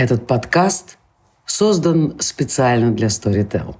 [0.00, 0.96] Этот подкаст
[1.44, 3.76] создан специально для Storytel.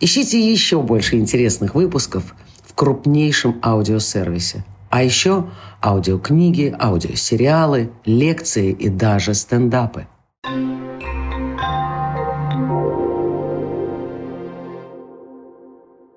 [0.00, 4.64] Ищите еще больше интересных выпусков в крупнейшем аудиосервисе.
[4.88, 5.50] А еще
[5.84, 10.06] аудиокниги, аудиосериалы, лекции и даже стендапы.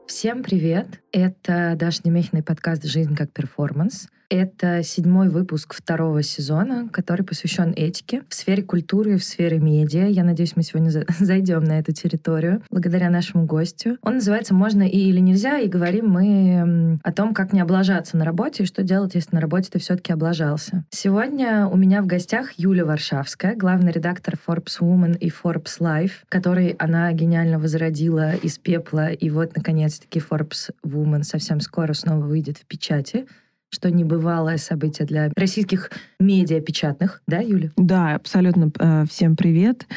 [0.07, 1.01] Всем привет!
[1.13, 4.07] Это Даша Немехиной подкаст «Жизнь как перформанс».
[4.29, 10.05] Это седьмой выпуск второго сезона, который посвящен этике в сфере культуры и в сфере медиа.
[10.05, 10.89] Я надеюсь, мы сегодня
[11.19, 13.97] зайдем на эту территорию благодаря нашему гостю.
[14.01, 18.23] Он называется «Можно и или нельзя», и говорим мы о том, как не облажаться на
[18.23, 20.85] работе и что делать, если на работе ты все-таки облажался.
[20.91, 26.69] Сегодня у меня в гостях Юля Варшавская, главный редактор Forbes Woman и Forbes Life, который
[26.79, 32.65] она гениально возродила из пепла, и вот, наконец-таки, Forbes Woman совсем скоро снова выйдет в
[32.65, 33.27] печати
[33.71, 37.71] что небывалое событие для российских медиа печатных, да, Юля?
[37.77, 38.69] Да, абсолютно.
[38.77, 39.87] Э, всем привет.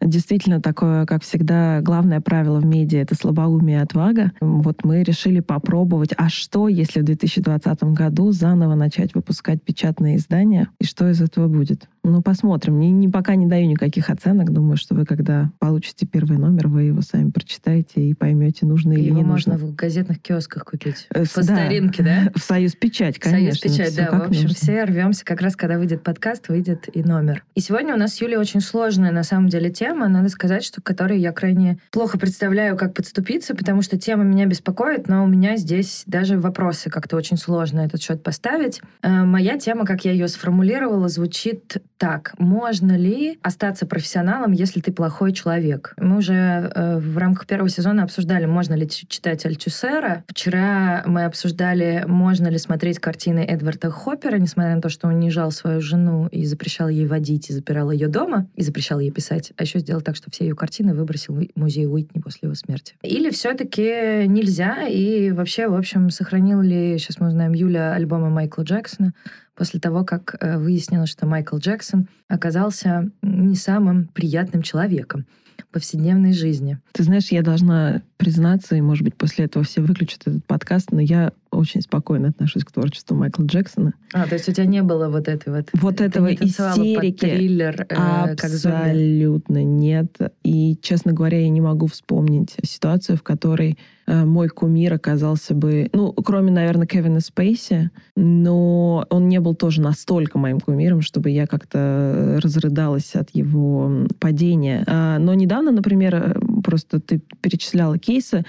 [0.00, 4.32] Действительно, такое, как всегда, главное правило в медиа— это слабоумие и отвага.
[4.40, 10.68] Вот мы решили попробовать, а что, если в 2020 году заново начать выпускать печатные издания,
[10.80, 11.88] и что из этого будет?
[12.02, 12.78] Ну, посмотрим.
[12.78, 14.50] Не, не, пока не даю никаких оценок.
[14.52, 19.08] Думаю, что вы, когда получите первый номер, вы его сами прочитаете и поймете, нужно или
[19.08, 19.52] его не нужно.
[19.52, 19.68] нужно.
[19.68, 21.06] в газетных киосках купить.
[21.10, 21.56] Э, По да.
[21.56, 22.32] старинке, да?
[22.34, 23.68] В Союз Печать, конечно.
[23.68, 24.18] Союз Печать, да.
[24.18, 24.54] В общем, нужно.
[24.54, 25.24] все рвемся.
[25.24, 27.44] Как раз, когда выйдет подкаст, выйдет и номер.
[27.54, 30.08] И сегодня у нас с Юлей очень сложная, на самом деле, тема.
[30.08, 34.46] Надо сказать, что к которой я крайне плохо представляю, как подступиться, потому что тема меня
[34.46, 38.80] беспокоит, но у меня здесь даже вопросы как-то очень сложно этот счет поставить.
[39.02, 42.32] Э, моя тема, как я ее сформулировала, звучит так.
[42.38, 45.92] Можно ли остаться профессионалом, если ты плохой человек?
[45.98, 50.24] Мы уже э, в рамках первого сезона обсуждали, можно ли читать Альтюсера.
[50.26, 55.50] Вчера мы обсуждали, можно ли смотреть картины Эдварда Хоппера, несмотря на то, что он унижал
[55.50, 59.64] свою жену и запрещал ей водить, и запирал ее дома, и запрещал ей писать, а
[59.64, 62.94] еще сделал так, что все ее картины выбросил в музей Уитни после его смерти.
[63.02, 68.62] Или все-таки нельзя, и вообще, в общем, сохранил ли, сейчас мы узнаем, Юля альбомы Майкла
[68.62, 69.12] Джексона,
[69.60, 75.26] после того, как э, выяснилось, что Майкл Джексон оказался не самым приятным человеком
[75.70, 76.78] повседневной жизни.
[76.92, 81.00] Ты знаешь, я должна признаться, и, может быть, после этого все выключат этот подкаст, но
[81.00, 83.94] я очень спокойно отношусь к творчеству Майкла Джексона.
[84.12, 85.68] А, то есть у тебя не было вот этой вот...
[85.72, 87.20] Вот этого истерики.
[87.20, 90.18] триллер, э, Абсолютно как нет.
[90.44, 95.88] И, честно говоря, я не могу вспомнить ситуацию, в которой э, мой кумир оказался бы...
[95.92, 101.46] Ну, кроме, наверное, Кевина Спейси, но он не был тоже настолько моим кумиром, чтобы я
[101.46, 104.84] как-то разрыдалась от его падения.
[104.86, 108.44] А, но недавно, например, э, просто ты перечисляла кейсы,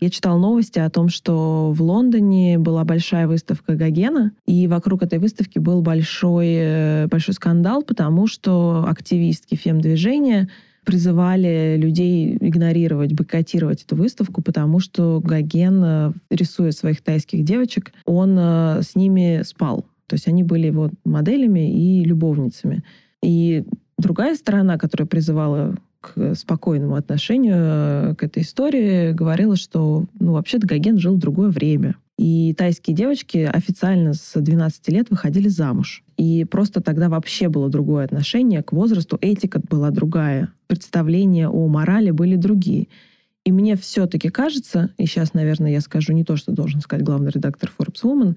[0.00, 5.20] я читала новости о том, что в Лондоне была большая выставка Гогена, и вокруг этой
[5.20, 10.48] выставки был большой, э, большой скандал, потому что активистки фем-движения
[10.84, 18.36] призывали людей игнорировать, бойкотировать эту выставку, потому что Гоген, э, рисуя своих тайских девочек, он
[18.36, 19.84] э, с ними спал.
[20.08, 22.82] То есть они были его моделями и любовницами.
[23.22, 23.64] И
[23.96, 30.98] другая сторона, которая призывала к спокойному отношению к этой истории, говорила, что ну, вообще-то Гоген
[30.98, 31.96] жил в другое время.
[32.18, 36.04] И тайские девочки официально с 12 лет выходили замуж.
[36.16, 42.10] И просто тогда вообще было другое отношение к возрасту, этика была другая, представления о морали
[42.10, 42.88] были другие.
[43.44, 47.30] И мне все-таки кажется, и сейчас, наверное, я скажу не то, что должен сказать главный
[47.30, 48.36] редактор Forbes Woman,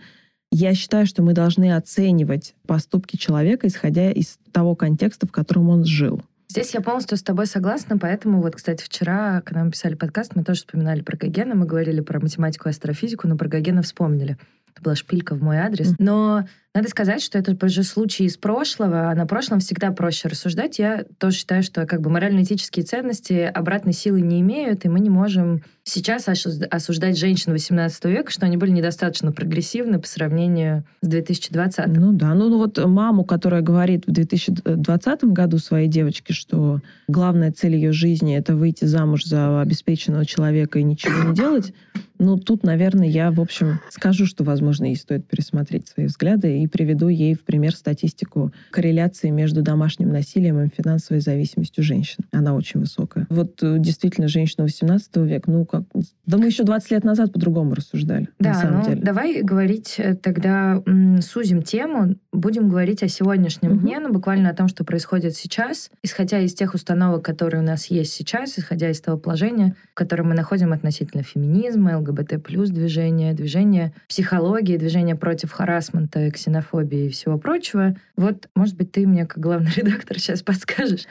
[0.52, 5.86] я считаю, что мы должны оценивать поступки человека, исходя из того контекста, в котором он
[5.86, 6.22] жил.
[6.58, 10.44] Здесь я полностью с тобой согласна, поэтому вот, кстати, вчера, когда мы писали подкаст, мы
[10.44, 14.40] тоже вспоминали про Гогена, мы говорили про математику и астрофизику, но про Гогена вспомнили.
[14.74, 15.94] Это была шпилька в мой адрес.
[16.00, 16.48] Но
[16.78, 20.78] надо сказать, что это же случай из прошлого, а на прошлом всегда проще рассуждать.
[20.78, 25.10] Я тоже считаю, что как бы морально-этические ценности обратной силы не имеют, и мы не
[25.10, 31.88] можем сейчас осуждать женщин 18 века, что они были недостаточно прогрессивны по сравнению с 2020.
[31.88, 37.52] Ну да, ну, ну вот маму, которая говорит в 2020 году своей девочке, что главная
[37.52, 41.74] цель ее жизни это выйти замуж за обеспеченного человека и ничего не делать,
[42.20, 46.67] ну тут, наверное, я, в общем, скажу, что, возможно, ей стоит пересмотреть свои взгляды и
[46.68, 52.26] приведу ей в пример статистику корреляции между домашним насилием и финансовой зависимостью женщин.
[52.32, 53.28] Она очень высокая.
[53.30, 55.84] Вот э, действительно женщина 18 века, ну, как
[56.26, 59.02] Да мы еще 20 лет назад по-другому рассуждали, да, на самом ну, деле.
[59.02, 60.84] давай говорить э, тогда,
[61.22, 63.80] сузим тему, будем говорить о сегодняшнем Мгм.
[63.80, 67.88] дне, ну, буквально о том, что происходит сейчас, исходя из тех установок, которые у нас
[67.88, 73.34] есть сейчас, исходя из того положения, в котором мы находим относительно феминизма, ЛГБТ плюс движения,
[73.34, 76.57] движения психологии, движения против харасмента, ксенофобии
[76.92, 77.96] и всего прочего.
[78.16, 81.06] Вот, может быть, ты мне, как главный редактор, сейчас подскажешь,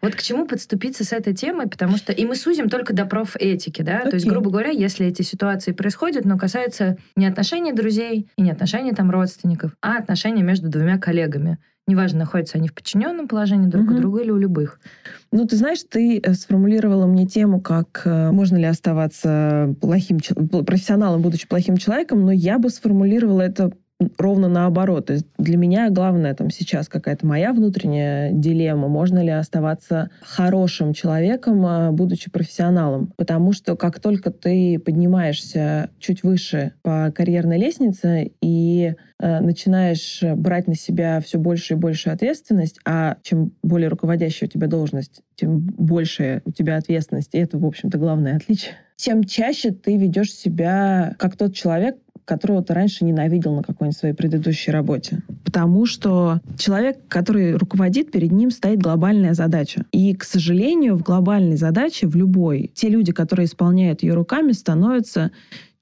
[0.00, 2.12] вот к чему подступиться с этой темой, потому что...
[2.12, 4.00] И мы сузим только до профэтики, да?
[4.00, 8.50] То есть, грубо говоря, если эти ситуации происходят, но касается не отношений друзей и не
[8.50, 11.58] отношений там родственников, а отношений между двумя коллегами.
[11.88, 13.96] Неважно, находятся они в подчиненном положении друг Мгм.
[13.96, 14.78] у друга или у любых.
[15.32, 20.18] Ну, ты знаешь, ты э, сформулировала мне тему, как э, можно ли оставаться плохим,
[20.64, 23.72] профессионалом, будучи плохим человеком, но я бы сформулировала это
[24.18, 25.06] ровно наоборот.
[25.06, 30.92] То есть для меня главное там сейчас какая-то моя внутренняя дилемма, можно ли оставаться хорошим
[30.92, 33.12] человеком, а, будучи профессионалом.
[33.16, 40.66] Потому что как только ты поднимаешься чуть выше по карьерной лестнице и э, начинаешь брать
[40.66, 45.58] на себя все больше и больше ответственность, а чем более руководящая у тебя должность, тем
[45.60, 47.34] больше у тебя ответственность.
[47.34, 48.72] И это, в общем-то, главное отличие.
[48.96, 54.14] Тем чаще ты ведешь себя как тот человек, которого ты раньше ненавидел на какой-нибудь своей
[54.14, 55.22] предыдущей работе.
[55.44, 59.84] Потому что человек, который руководит, перед ним стоит глобальная задача.
[59.92, 65.30] И, к сожалению, в глобальной задаче, в любой, те люди, которые исполняют ее руками, становятся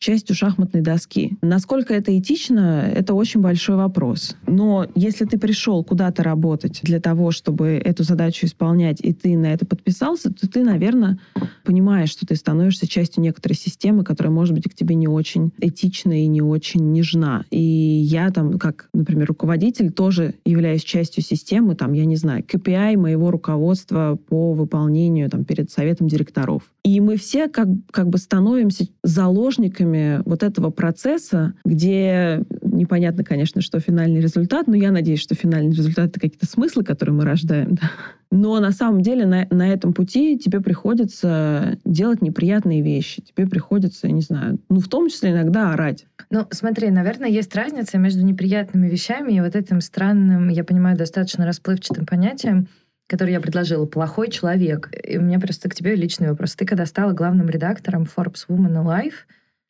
[0.00, 1.36] частью шахматной доски.
[1.42, 4.34] Насколько это этично, это очень большой вопрос.
[4.46, 9.52] Но если ты пришел куда-то работать для того, чтобы эту задачу исполнять, и ты на
[9.52, 11.18] это подписался, то ты, наверное,
[11.64, 16.24] понимаешь, что ты становишься частью некоторой системы, которая, может быть, к тебе не очень этична
[16.24, 17.44] и не очень нежна.
[17.50, 22.96] И я там, как, например, руководитель, тоже являюсь частью системы, там, я не знаю, KPI
[22.96, 26.62] моего руководства по выполнению там, перед советом директоров.
[26.84, 29.89] И мы все как, как бы становимся заложниками
[30.24, 36.06] вот этого процесса, где непонятно, конечно, что финальный результат, но я надеюсь, что финальный результат—
[36.10, 37.74] это какие-то смыслы, которые мы рождаем.
[37.80, 37.90] да.
[38.32, 43.22] Но на самом деле на, на этом пути тебе приходится делать неприятные вещи.
[43.22, 46.06] Тебе приходится, я не знаю, ну, в том числе иногда орать.
[46.30, 51.44] Ну, смотри, наверное, есть разница между неприятными вещами и вот этим странным, я понимаю, достаточно
[51.44, 52.68] расплывчатым понятием,
[53.08, 54.90] которое я предложила, плохой человек.
[55.02, 56.54] И у меня просто к тебе личный вопрос.
[56.54, 59.14] Ты когда стала главным редактором Forbes Woman Alive,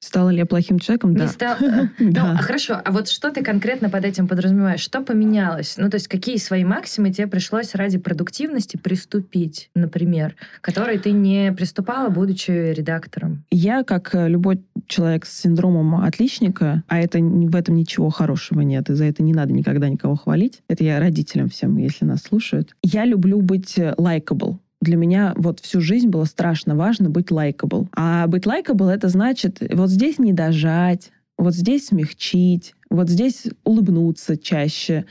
[0.01, 1.11] Стала ли я плохим человеком?
[1.11, 1.29] не Да.
[1.29, 1.57] стал...
[1.99, 2.33] Ну, Да.
[2.33, 4.81] а хорошо, а вот что ты конкретно под этим подразумеваешь?
[4.81, 5.75] Что поменялось?
[5.77, 11.53] Ну, то есть какие свои максимы тебе пришлось ради продуктивности приступить, например, которые ты не
[11.53, 13.45] приступала, будучи редактором?
[13.51, 18.63] Я, как э, любой человек с синдромом отличника, а это не- в этом ничего хорошего
[18.63, 20.63] нет, и за это не надо никогда никого хвалить.
[20.69, 22.75] Это я родителям всем, если нас слушают.
[22.83, 24.57] Я люблю быть э, likable.
[24.81, 27.89] Для меня вот всю жизнь было страшно важно быть likable.
[27.95, 34.37] А быть likable это значит вот здесь не дожать, вот здесь смягчить, вот здесь улыбнуться
[34.37, 35.07] чаще.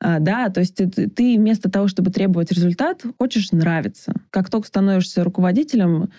[0.00, 4.12] А, да, то есть ты, ты вместо того, чтобы требовать результат, хочешь нравиться.
[4.30, 6.10] Как только становишься руководителем,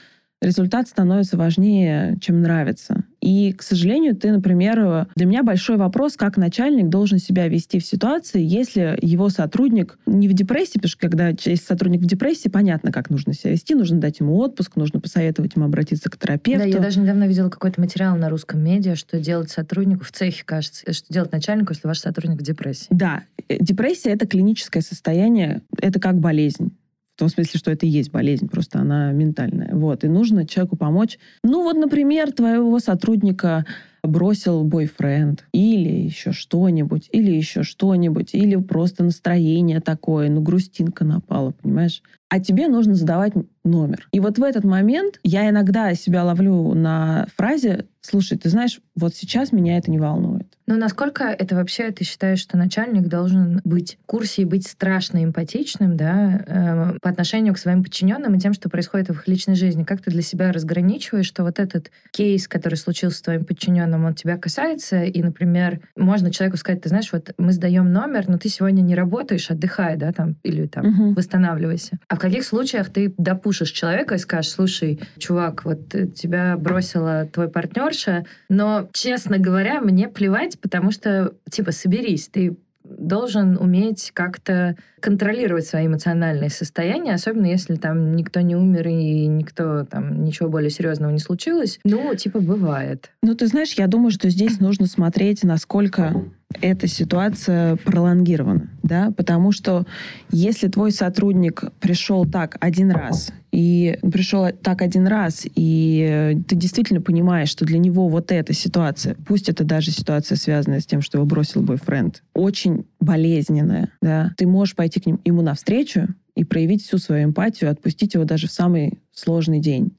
[0.42, 3.04] результат становится важнее, чем нравится.
[3.22, 7.86] И, к сожалению, ты, например, для меня большой вопрос, как начальник должен себя вести в
[7.86, 12.92] ситуации, если его сотрудник не в депрессии, потому что когда есть сотрудник в депрессии, понятно,
[12.92, 16.60] как нужно себя вести, нужно дать ему отпуск, нужно посоветовать ему обратиться к терапевту.
[16.60, 20.44] Да, я даже недавно видела какой-то материал на русском медиа, что делать сотруднику в цехе,
[20.46, 22.88] кажется, что делать начальнику, если ваш сотрудник в депрессии.
[22.92, 26.76] Да, э, депрессия это клиническое состояние, это как болезнь.
[27.16, 29.74] В том смысле, что это и есть болезнь, просто она ментальная.
[29.74, 30.04] Вот.
[30.04, 31.18] И нужно человеку помочь.
[31.44, 33.66] Ну вот, например, твоего сотрудника
[34.04, 41.52] бросил бойфренд, или еще что-нибудь, или еще что-нибудь, или просто настроение такое, ну грустинка напала,
[41.52, 42.04] понимаешь?
[42.30, 43.34] А тебе нужно задавать
[43.64, 44.08] номер.
[44.12, 49.16] И вот в этот момент я иногда себя ловлю на фразе «Слушай, ты знаешь, вот
[49.16, 50.46] сейчас меня это не волнует».
[50.68, 55.24] Но насколько это вообще ты считаешь, что начальник должен быть в курсе и быть страшно
[55.24, 59.56] эмпатичным, да, э, по отношению к своим подчиненным и тем, что происходит в их личной
[59.56, 59.84] жизни?
[59.84, 64.14] Как ты для себя разграничиваешь, что вот этот кейс, который случился с твоим подчиненным, он
[64.14, 68.50] тебя касается, и, например, можно человеку сказать, ты знаешь, вот мы сдаем номер, но ты
[68.50, 71.14] сегодня не работаешь, отдыхай, да, там, или там Мгм.
[71.16, 71.98] восстанавливайся.
[72.08, 77.28] А в каких случаях ты допушишь человека и скажешь, слушай, чувак, вот э, тебя бросила
[77.32, 82.58] твой партнерша, но, честно говоря, мне плевать, потому что, типа, соберись, ты
[82.90, 89.86] должен уметь как-то контролировать свои эмоциональные состояния, особенно если там никто не умер и никто
[89.86, 91.80] там ничего более серьезного не случилось.
[91.84, 93.12] Ну, типа, бывает.
[93.22, 96.14] Ну, ты знаешь, я думаю, что здесь нужно смотреть, насколько
[96.62, 99.86] эта ситуация пролонгирована, да, потому что
[100.32, 107.00] если твой сотрудник пришел так один раз и пришел так один раз, и ты действительно
[107.00, 111.20] понимаешь, что для него вот эта ситуация, пусть это даже ситуация, связанная с тем, что
[111.20, 116.84] его бросил бойфренд, очень болезненная, да, ты можешь пойти к нему, ему навстречу и проявить
[116.84, 119.96] всю свою эмпатию, отпустить его даже в самый сложный день.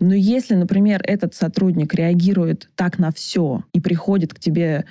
[0.00, 4.86] Но если, например, этот сотрудник реагирует так на все и приходит к тебе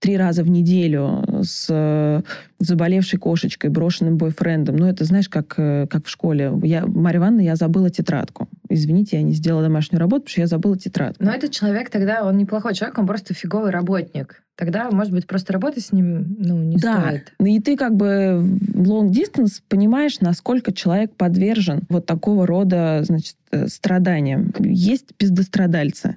[0.00, 2.22] три раза в неделю с э,
[2.58, 4.76] заболевшей кошечкой, брошенным бойфрендом.
[4.76, 6.52] Ну, это, знаешь, как, э, как в школе.
[6.62, 8.48] Я, Марья Ивановна, я забыла тетрадку.
[8.70, 11.22] Извините, я не сделала домашнюю работу, потому что я забыла тетрадку.
[11.22, 14.42] Но этот человек тогда, он неплохой человек, он просто фиговый работник.
[14.56, 17.00] Тогда, может быть, просто работать с ним ну, не да.
[17.00, 17.32] стоит.
[17.38, 23.00] Ну и ты как бы в long distance понимаешь, насколько человек подвержен вот такого рода
[23.04, 24.52] значит, э, страданиям.
[24.58, 26.16] Есть пиздострадальцы.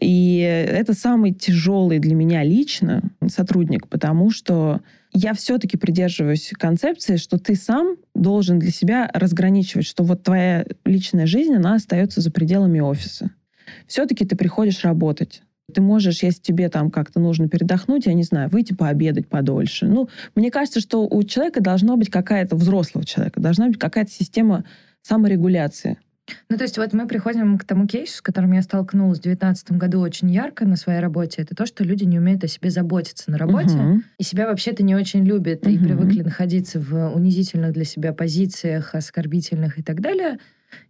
[0.00, 4.80] И это самый тяжелый для меня лично сотрудник, потому что
[5.12, 11.26] я все-таки придерживаюсь концепции, что ты сам должен для себя разграничивать, что вот твоя личная
[11.26, 13.30] жизнь, она остается за пределами офиса.
[13.86, 15.42] Все-таки ты приходишь работать.
[15.72, 19.86] Ты можешь, если тебе там как-то нужно передохнуть, я не знаю, выйти пообедать подольше.
[19.86, 24.64] Ну, мне кажется, что у человека должна быть какая-то, взрослого человека, должна быть какая-то система
[25.02, 25.98] саморегуляции.
[26.48, 29.72] Ну, то есть вот мы приходим к тому кейсу, с которым я столкнулась в 2019
[29.72, 31.42] году очень ярко на своей работе.
[31.42, 33.76] Это то, что люди не умеют о себе заботиться на работе.
[33.76, 34.02] Угу.
[34.18, 35.62] И себя вообще-то не очень любят.
[35.62, 35.70] Угу.
[35.70, 40.38] И привыкли находиться в унизительных для себя позициях, оскорбительных и так далее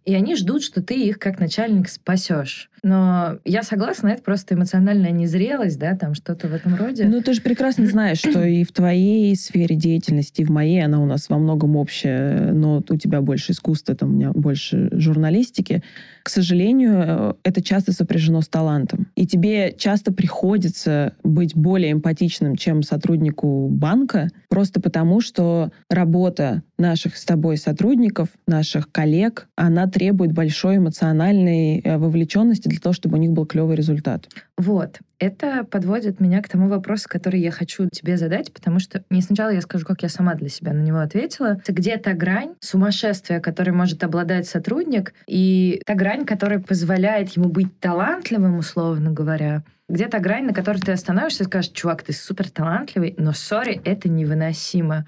[0.03, 2.69] и они ждут, что ты их как начальник спасешь.
[2.85, 7.05] Но я согласна, это просто эмоциональная незрелость, да, там что-то в этом роде.
[7.05, 11.01] Ну, ты же прекрасно знаешь, что и в твоей сфере деятельности, и в моей, она
[11.01, 15.81] у нас во многом общая, но у тебя больше искусства, там у меня больше журналистики.
[16.21, 19.07] К сожалению, это часто сопряжено с талантом.
[19.15, 27.17] И тебе часто приходится быть более эмпатичным, чем сотруднику банка, просто потому что работа наших
[27.17, 33.19] с тобой сотрудников, наших коллег, она требует большой эмоциональной э, вовлеченности для того, чтобы у
[33.19, 34.29] них был клевый результат.
[34.57, 34.99] Вот.
[35.17, 39.49] Это подводит меня к тому вопросу, который я хочу тебе задать, потому что не сначала
[39.49, 41.61] я скажу, как я сама для себя на него ответила.
[41.67, 47.79] Где та грань сумасшествия, которой может обладать сотрудник, и та грань, которая позволяет ему быть
[47.79, 52.49] талантливым, условно говоря, где та грань, на которой ты остановишься и скажешь, чувак, ты супер
[52.49, 55.05] талантливый, но, сори, это невыносимо.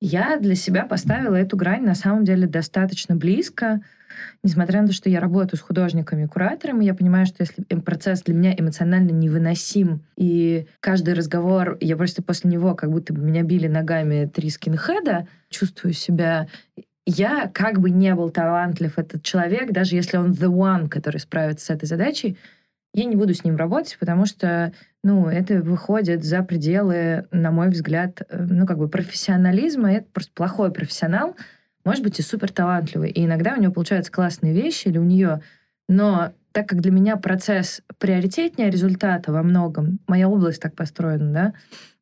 [0.00, 3.80] Я для себя поставила эту грань на самом деле достаточно близко,
[4.42, 8.34] несмотря на то, что я работаю с художниками, кураторами, я понимаю, что если процесс для
[8.34, 13.66] меня эмоционально невыносим, и каждый разговор, я просто после него как будто бы меня били
[13.66, 16.48] ногами три скинхеда, чувствую себя
[17.06, 21.66] я как бы не был талантлив этот человек, даже если он the one, который справится
[21.66, 22.36] с этой задачей,
[22.96, 24.72] я не буду с ним работать, потому что,
[25.04, 29.92] ну, это выходит за пределы, на мой взгляд, э, ну, как бы профессионализма.
[29.92, 31.36] Это просто плохой профессионал,
[31.86, 33.10] может быть, и супер талантливый.
[33.10, 35.40] И иногда у него получаются классные вещи или у нее,
[35.88, 41.52] но так как для меня процесс приоритетнее результата во многом, моя область так построена, да,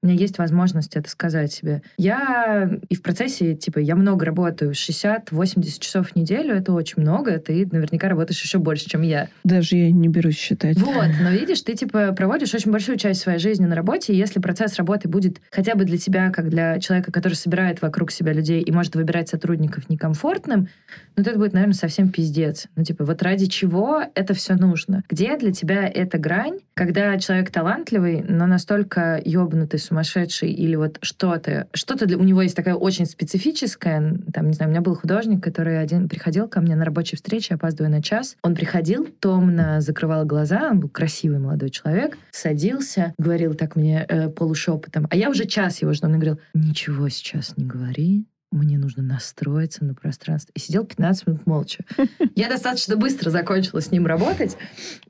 [0.05, 1.83] у меня есть возможность это сказать себе.
[1.97, 7.39] Я и в процессе, типа, я много работаю, 60-80 часов в неделю, это очень много,
[7.39, 9.29] ты наверняка работаешь еще больше, чем я.
[9.45, 10.79] Даже я не берусь считать.
[10.79, 14.41] Вот, но видишь, ты, типа, проводишь очень большую часть своей жизни на работе, и если
[14.41, 18.61] процесс работы будет хотя бы для тебя, как для человека, который собирает вокруг себя людей
[18.61, 20.69] и может выбирать сотрудников некомфортным,
[21.17, 22.67] ну, это будет, наверное, совсем пиздец.
[22.77, 25.03] Ну, типа, вот ради чего это все нужно?
[25.09, 31.69] Где для тебя эта грань, когда человек талантливый, но настолько ёбнутый, сумасшедший или вот что-то,
[31.73, 35.43] что-то для, у него есть такая очень специфическая, там, не знаю, у меня был художник,
[35.43, 38.37] который один приходил ко мне на рабочей встрече, опаздывая на час.
[38.43, 44.29] Он приходил, томно закрывал глаза, он был красивый молодой человек, садился, говорил так мне э,
[44.29, 49.03] полушепотом, а я уже час его жду, он говорил, ничего сейчас не говори, мне нужно
[49.03, 50.53] настроиться на пространство.
[50.55, 51.85] И сидел 15 минут молча.
[52.35, 54.57] Я достаточно быстро закончила с ним работать,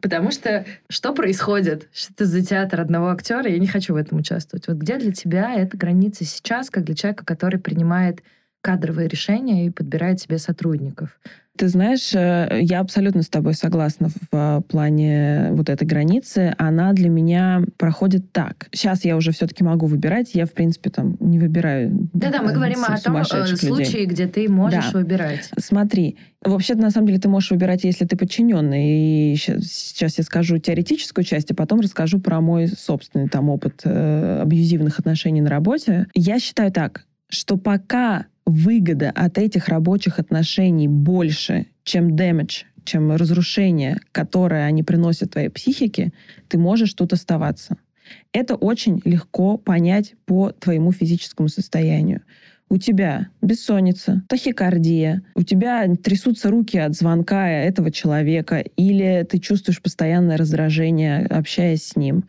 [0.01, 1.89] потому что что происходит?
[1.93, 3.49] Что это за театр одного актера?
[3.49, 4.67] Я не хочу в этом участвовать.
[4.67, 8.23] Вот где для тебя эта граница сейчас, как для человека, который принимает
[8.61, 11.21] кадровые решения и подбирает себе сотрудников?
[11.57, 16.53] Ты знаешь, э, я абсолютно с тобой согласна в э, плане вот этой границы.
[16.59, 18.67] Она для меня проходит так.
[18.73, 20.35] Сейчас я уже все-таки могу выбирать.
[20.35, 24.91] Я, в принципе, там не выбираю Да-да, мы говорим о том случае, где ты можешь
[24.91, 24.99] да.
[24.99, 25.49] выбирать.
[25.57, 29.33] Смотри, вообще на самом деле, ты можешь выбирать, если ты подчиненный.
[29.33, 34.41] И сейчас я скажу теоретическую часть, а потом расскажу про мой собственный там опыт э,
[34.43, 36.09] абьюзивных отношений на работе.
[36.15, 43.99] Я считаю так, что пока выгода от этих рабочих отношений больше, чем damage, чем разрушение,
[44.13, 46.13] которое они приносят твоей психике,
[46.49, 47.77] ты можешь тут оставаться.
[48.33, 52.21] Это очень легко понять по твоему физическому состоянию.
[52.75, 59.81] У тебя бессонница, тахикардия, у тебя трясутся руки от звонка этого человека, или ты чувствуешь
[59.81, 62.25] постоянное раздражение, общаясь с ним,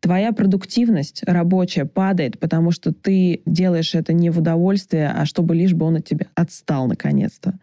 [0.00, 5.74] твоя продуктивность рабочая падает, потому что ты делаешь это не в удовольствие, а чтобы лишь
[5.74, 7.58] бы он от тебя отстал наконец-то.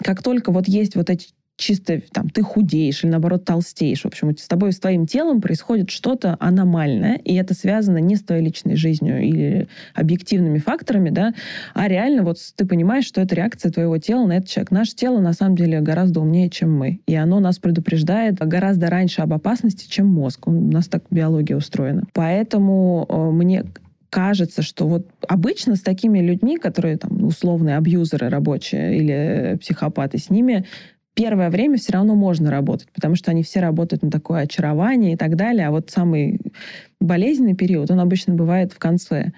[0.00, 1.30] Как только вот есть вот эти
[1.62, 4.02] чисто там ты худеешь или наоборот толстеешь.
[4.02, 8.22] В общем, с тобой, с твоим телом происходит что-то аномальное, и это связано не с
[8.22, 11.34] твоей личной жизнью или объективными факторами, да,
[11.74, 14.70] а реально вот ты понимаешь, что это реакция твоего тела на этот человек.
[14.70, 19.22] Наше тело на самом деле гораздо умнее, чем мы, и оно нас предупреждает гораздо раньше
[19.22, 20.48] об опасности, чем мозг.
[20.48, 22.04] У нас так биология устроена.
[22.12, 23.64] Поэтому э, мне
[24.10, 30.28] кажется, что вот обычно с такими людьми, которые там условные абьюзеры рабочие или психопаты, с
[30.28, 30.66] ними
[31.14, 35.16] первое время все равно можно работать, потому что они все работают на такое очарование и
[35.16, 35.66] так далее.
[35.66, 36.40] А вот самый
[37.00, 39.32] болезненный период, он обычно бывает в конце.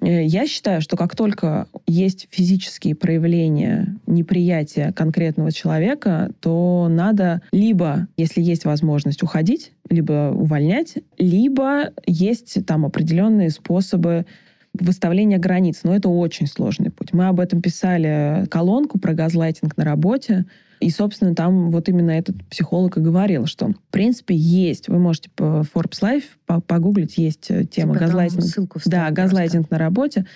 [0.00, 8.08] Э, я считаю, что как только есть физические проявления неприятия конкретного человека, то надо либо,
[8.16, 14.26] если есть возможность, уходить, либо увольнять, либо есть там определенные способы
[14.74, 15.80] выставления границ.
[15.82, 17.12] Но это очень сложный путь.
[17.12, 20.44] Мы об этом писали колонку про газлайтинг на работе.
[20.80, 25.30] И, собственно, там вот именно этот психолог и говорил, что, в принципе, есть, вы можете
[25.30, 28.44] по Forbes Life погуглить, есть э, тема типа газлайтинг.
[28.44, 30.26] Ссылку да, газлайтинг на работе.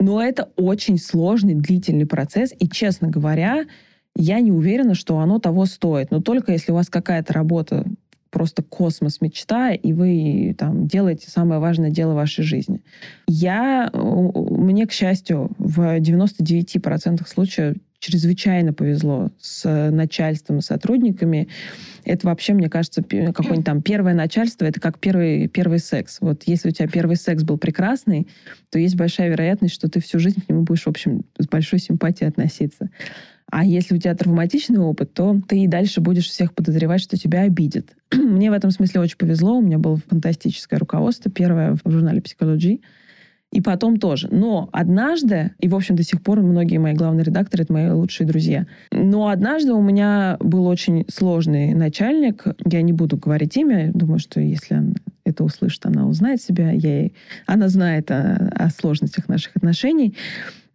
[0.00, 2.52] Но это очень сложный, длительный процесс.
[2.58, 3.64] И, честно говоря,
[4.16, 6.10] я не уверена, что оно того стоит.
[6.10, 7.84] Но только если у вас какая-то работа
[8.34, 12.82] просто космос мечта, и вы там делаете самое важное дело вашей жизни.
[13.28, 21.48] Я, мне, к счастью, в 99% случаев чрезвычайно повезло с начальством и сотрудниками.
[22.04, 26.18] Это вообще, мне кажется, какое-нибудь там первое начальство, это как первый, первый секс.
[26.20, 28.28] Вот если у тебя первый секс был прекрасный,
[28.70, 31.78] то есть большая вероятность, что ты всю жизнь к нему будешь, в общем, с большой
[31.78, 32.90] симпатией относиться.
[33.50, 37.42] А если у тебя травматичный опыт, то ты и дальше будешь всех подозревать, что тебя
[37.42, 37.94] обидят.
[38.12, 39.56] Мне в этом смысле очень повезло.
[39.56, 42.80] У меня было фантастическое руководство, первое в журнале Psychology
[43.54, 44.28] и потом тоже.
[44.32, 48.26] Но однажды, и, в общем, до сих пор многие мои главные редакторы— это мои лучшие
[48.26, 48.66] друзья.
[48.90, 52.44] Но однажды у меня был очень сложный начальник.
[52.66, 53.92] Я не буду говорить имя.
[53.94, 54.92] Думаю, что если она
[55.24, 56.72] это услышит, она узнает себя.
[56.72, 57.14] Я ей...
[57.46, 60.16] Она знает о, о сложностях наших отношений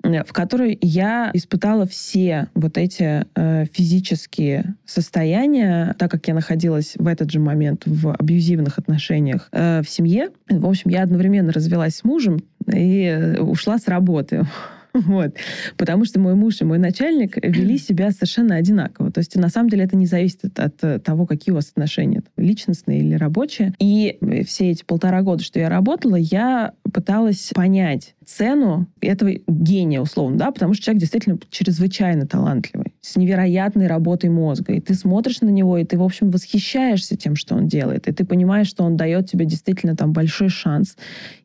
[0.03, 7.05] в которой я испытала все вот эти э, физические состояния, так как я находилась в
[7.07, 10.29] этот же момент в абьюзивных отношениях э, в семье.
[10.49, 14.45] В общем, я одновременно развелась с мужем, и э, ушла с работы.
[14.93, 15.35] Вот.
[15.77, 19.11] Потому что мой муж и мой начальник вели себя совершенно одинаково.
[19.11, 22.23] То есть, на самом деле, это не зависит от, от того, какие у вас отношения,
[22.37, 23.73] личностные или рабочие.
[23.79, 30.01] И э, все эти полтора года, что я работала, я пыталась понять цену этого гения,
[30.01, 34.73] условно, да, потому что человек действительно чрезвычайно талантливый, с невероятной работой мозга.
[34.73, 38.07] И ты смотришь на него, и ты, в общем, восхищаешься тем, что он делает.
[38.07, 40.97] И ты понимаешь, что он дает тебе действительно там большой шанс.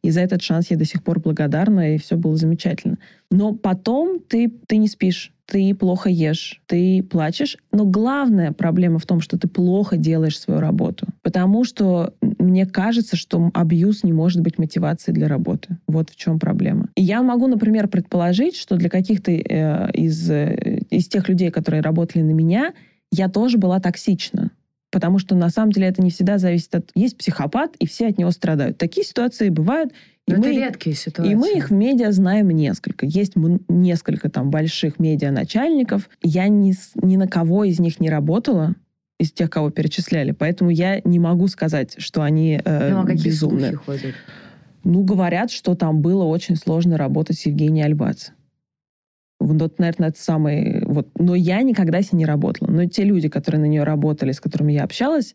[0.02, 2.98] И за этот шанс я до сих пор благодарна, и все было замечательно.
[3.30, 7.58] Но потом ты, ты не спишь, ты плохо ешь, ты плачешь.
[7.72, 11.06] Но главная проблема в том, что ты плохо делаешь свою работу.
[11.22, 15.78] Потому что мне кажется, что абьюз не может быть мотивацией для работы.
[15.86, 16.88] Вот в чем проблема.
[16.96, 21.82] И я могу, например, предположить, что для каких-то э, из, э, из тех людей, которые
[21.82, 22.72] работали на меня,
[23.10, 24.50] я тоже была токсична.
[24.90, 26.90] Потому что на самом деле это не всегда зависит от...
[26.94, 28.78] Есть психопат, и все от него страдают.
[28.78, 29.92] Такие ситуации бывают.
[30.26, 31.32] Но и это мы, редкие ситуации.
[31.32, 33.04] И мы их в медиа знаем несколько.
[33.04, 33.34] Есть
[33.68, 36.08] несколько там больших медианачальников.
[36.22, 38.74] Я ни, ни на кого из них не работала,
[39.18, 40.32] из тех, кого перечисляли.
[40.32, 43.72] Поэтому я не могу сказать, что они э, ну, а какие безумные.
[43.72, 44.14] Слухи ходят?
[44.82, 48.30] Ну, говорят, что там было очень сложно работать с Евгенией Альбац.
[49.40, 50.84] Вот, наверное, это самый...
[50.84, 51.08] Вот.
[51.18, 52.70] Но я никогда с ней не работала.
[52.70, 55.34] Но те люди, которые на нее работали, с которыми я общалась,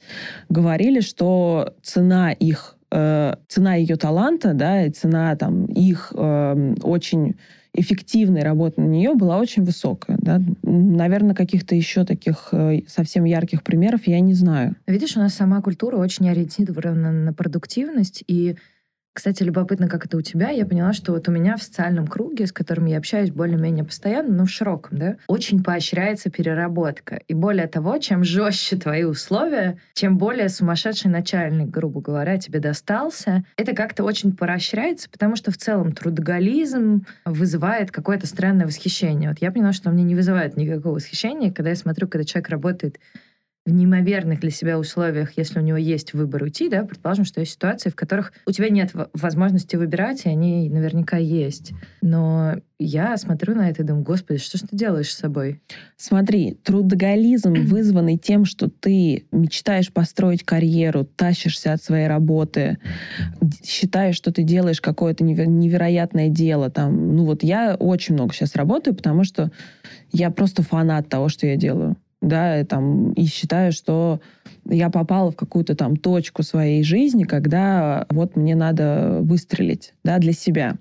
[0.50, 7.36] говорили, что цена их э, цена ее таланта, да, и цена там их э, очень
[7.74, 10.18] эффективной работы на нее была очень высокая.
[10.20, 10.42] Да?
[10.64, 14.76] Наверное, каких-то еще таких э, совсем ярких примеров я не знаю.
[14.88, 18.58] Видишь, у нас сама культура очень ориентирована на продуктивность, и
[19.14, 20.50] кстати, любопытно, как это у тебя.
[20.50, 24.34] Я поняла, что вот у меня в социальном круге, с которым я общаюсь более-менее постоянно,
[24.34, 27.22] но в широком, да, очень поощряется переработка.
[27.28, 33.44] И более того, чем жестче твои условия, чем более сумасшедший начальник, грубо говоря, тебе достался,
[33.58, 39.30] это как-то очень поощряется, потому что в целом трудоголизм вызывает какое-то странное восхищение.
[39.30, 43.00] Вот я поняла, что мне не вызывает никакого восхищения, когда я смотрю, когда человек работает
[43.70, 47.54] в неимоверных для себя условиях, если у него есть выбор уйти, да, предположим, что есть
[47.54, 51.72] ситуации, в которых у тебя нет возможности выбирать, и они наверняка есть.
[52.02, 55.62] Но я смотрю на это и думаю, господи, что ж ты делаешь с собой?
[55.98, 62.80] Смотри, трудоголизм, вызванный тем, что ты мечтаешь построить карьеру, тащишься от своей работы,
[63.64, 66.70] считаешь, что ты делаешь какое-то невероятное дело.
[66.70, 69.52] Там, ну вот я очень много сейчас работаю, потому что
[70.12, 71.98] я просто фанат того, что я делаю.
[72.22, 74.20] Да, там, и считаю, что
[74.66, 80.34] я попала в какую-то там точку своей жизни, когда вот мне надо выстрелить да, для
[80.34, 80.76] себя.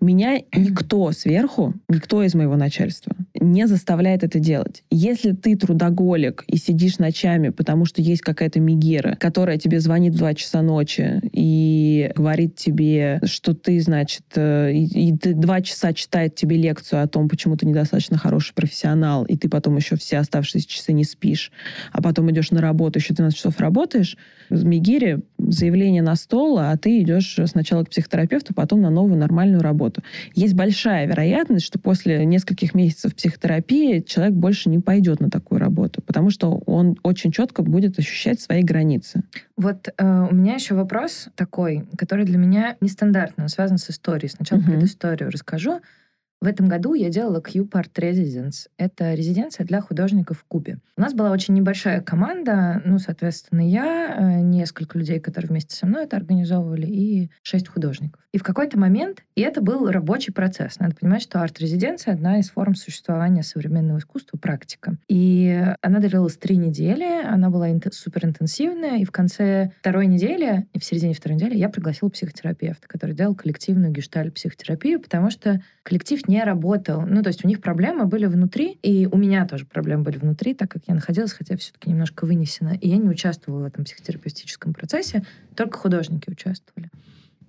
[0.00, 3.14] Меня никто сверху, никто из моего начальства
[3.52, 4.84] не заставляет это делать.
[4.90, 10.18] Если ты трудоголик и сидишь ночами, потому что есть какая-то мигера, которая тебе звонит в
[10.18, 15.92] 2 часа ночи и говорит тебе, что ты, значит, э, и, и ты 2 часа
[15.92, 20.18] читает тебе лекцию о том, почему ты недостаточно хороший профессионал, и ты потом еще все
[20.18, 21.52] оставшиеся часы не спишь,
[21.92, 24.16] а потом идешь на работу, еще 12 часов работаешь,
[24.50, 29.62] в Мигере заявление на стол, а ты идешь сначала к психотерапевту, потом на новую нормальную
[29.62, 30.02] работу.
[30.34, 36.02] Есть большая вероятность, что после нескольких месяцев психотерапии человек больше не пойдет на такую работу,
[36.02, 39.22] потому что он очень четко будет ощущать свои границы.
[39.56, 44.30] Вот э, у меня еще вопрос такой, который для меня нестандартный, он связан с историей.
[44.30, 44.66] Сначала uh-huh.
[44.66, 45.80] предысторию расскажу.
[46.40, 48.68] В этом году я делала Q-Part Residence.
[48.76, 50.78] Это резиденция для художников в Кубе.
[50.96, 55.86] У нас была очень небольшая команда, ну, соответственно, я, э, несколько людей, которые вместе со
[55.86, 58.20] мной это организовывали, и шесть художников.
[58.32, 60.80] И в какой-то момент, и это был рабочий процесс.
[60.80, 64.96] Надо понимать, что арт-резиденция— одна из форм существования современного искусства, практика.
[65.08, 70.84] И она длилась три недели, она была суперинтенсивная, и в конце второй недели, и в
[70.84, 77.02] середине второй недели я пригласила психотерапевта, который делал коллективную гешталь-психотерапию, потому что коллектив не работал.
[77.02, 80.54] Ну, то есть у них проблемы были внутри, и у меня тоже проблемы были внутри,
[80.54, 84.72] так как я находилась, хотя все-таки немножко вынесена, и я не участвовала в этом психотерапевтическом
[84.72, 85.22] процессе,
[85.54, 86.90] только художники участвовали.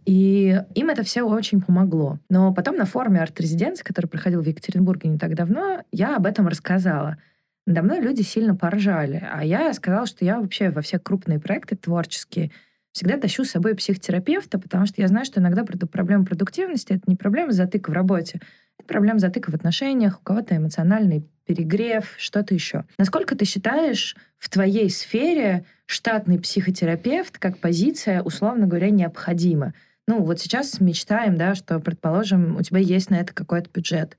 [0.06, 2.20] И им это все очень помогло.
[2.30, 6.48] Но потом на форуме арт-резиденции, который проходил в Екатеринбурге не так давно, я об этом
[6.48, 7.18] рассказала.
[7.66, 9.28] Надо мной люди сильно поржали.
[9.32, 12.52] А я сказала, что я вообще во все крупные проекты творческие
[12.92, 17.18] всегда тащу с собой психотерапевта, потому что я знаю, что иногда проблема продуктивности— это не
[17.18, 18.40] проблема затыка в работе,
[18.80, 22.86] это проблема затыка в отношениях, у кого-то эмоциональный перегрев, что-то еще.
[22.98, 29.74] Насколько ты считаешь в твоей сфере штатный психотерапевт как позиция, условно говоря, необходима?
[30.08, 34.18] Ну, вот сейчас мечтаем, да, что, предположим, у тебя есть на это какой-то бюджет.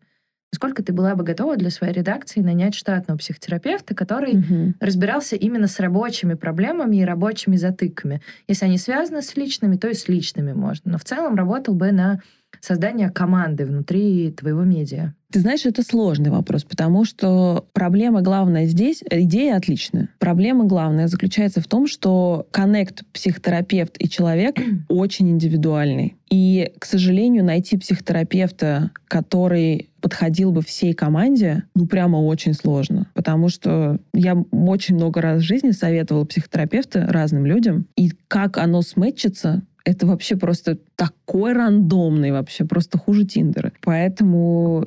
[0.53, 4.75] Насколько ты была бы готова для своей редакции нанять штатного психотерапевта, который угу.
[4.81, 8.23] разбирался именно с рабочими проблемами и рабочими затыками?
[8.49, 10.93] Если они связаны с личными, то и с личными можно.
[10.93, 12.23] Но в целом работал бы на
[12.67, 15.15] создание команды внутри твоего медиа?
[15.31, 20.09] Ты знаешь, это сложный вопрос, потому что проблема главная здесь, идея отличная.
[20.19, 24.57] Проблема главная заключается в том, что коннект психотерапевт и человек
[24.89, 26.17] очень индивидуальный.
[26.31, 33.11] И, к сожалению, найти психотерапевта, который подходил бы всей команде, ну, прямо очень сложно.
[33.15, 38.83] Потому что я очень много раз в жизни советовала психотерапевта разным людям, и как оно
[38.83, 43.73] сметчится, это вообще просто такой рандомный вообще, просто хуже Тиндера.
[43.83, 44.85] Поэтому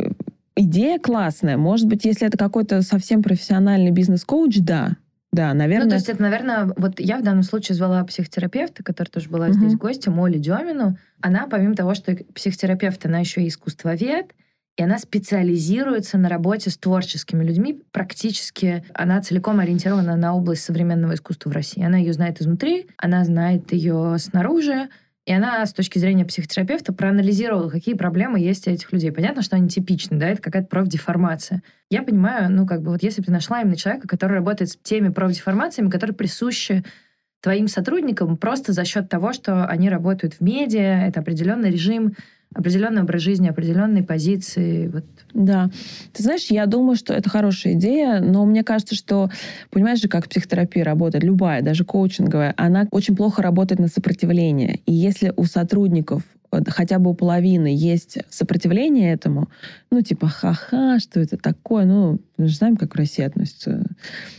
[0.55, 1.55] идея классная.
[1.55, 4.97] Может быть, если это какой-то совсем профессиональный бизнес-коуч, да,
[5.31, 5.85] да, наверное.
[5.85, 9.47] Ну, то есть это, наверное, вот я в данном случае звала психотерапевта, которая тоже была
[9.47, 9.53] угу.
[9.53, 10.97] здесь гостем, Оли Демину.
[11.21, 14.33] Она, помимо того, что психотерапевт, она еще и искусствовед,
[14.79, 17.83] и она специализируется на работе с творческими людьми.
[17.91, 21.83] Практически она целиком ориентирована на область современного искусства в России.
[21.83, 24.87] Она ее знает изнутри, она знает ее снаружи,
[25.25, 29.11] и она с точки зрения психотерапевта проанализировала, какие проблемы есть у этих людей.
[29.11, 31.61] Понятно, что они типичны, да, это какая-то профдеформация.
[31.89, 34.77] Я понимаю, ну, как бы вот если бы ты нашла именно человека, который работает с
[34.77, 36.85] теми профдеформациями, которые присущи
[37.41, 42.13] твоим сотрудникам просто за счет того, что они работают в медиа, это определенный режим,
[42.53, 44.87] определенный образ жизни, определенные позиции.
[44.87, 45.05] Вот.
[45.33, 45.69] Да.
[46.13, 49.29] Ты знаешь, я думаю, что это хорошая идея, но мне кажется, что,
[49.69, 54.79] понимаешь же, как психотерапия работает, любая, даже коучинговая, она очень плохо работает на сопротивление.
[54.85, 56.23] И если у сотрудников
[56.67, 59.49] хотя бы у половины есть сопротивление этому,
[59.91, 63.83] ну, типа, ха-ха, что это такое, ну, мы же знаем, как в России относятся.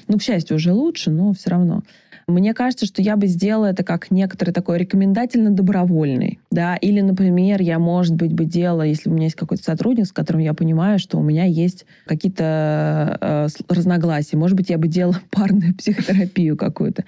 [0.09, 1.85] Ну, к счастью, уже лучше, но все равно.
[2.30, 6.38] Мне кажется, что я бы сделала это как некоторый такой рекомендательно-добровольный.
[6.50, 6.76] Да?
[6.76, 10.42] Или, например, я, может быть, бы делала, если у меня есть какой-то сотрудник, с которым
[10.42, 14.36] я понимаю, что у меня есть какие-то э, разногласия.
[14.36, 17.04] Может быть, я бы делала парную психотерапию какую-то.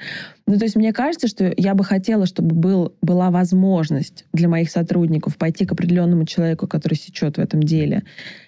[0.47, 4.71] Ну, то есть мне кажется, что я бы хотела, чтобы был, была возможность для моих
[4.71, 8.03] сотрудников пойти к определенному человеку, который сечет в этом деле,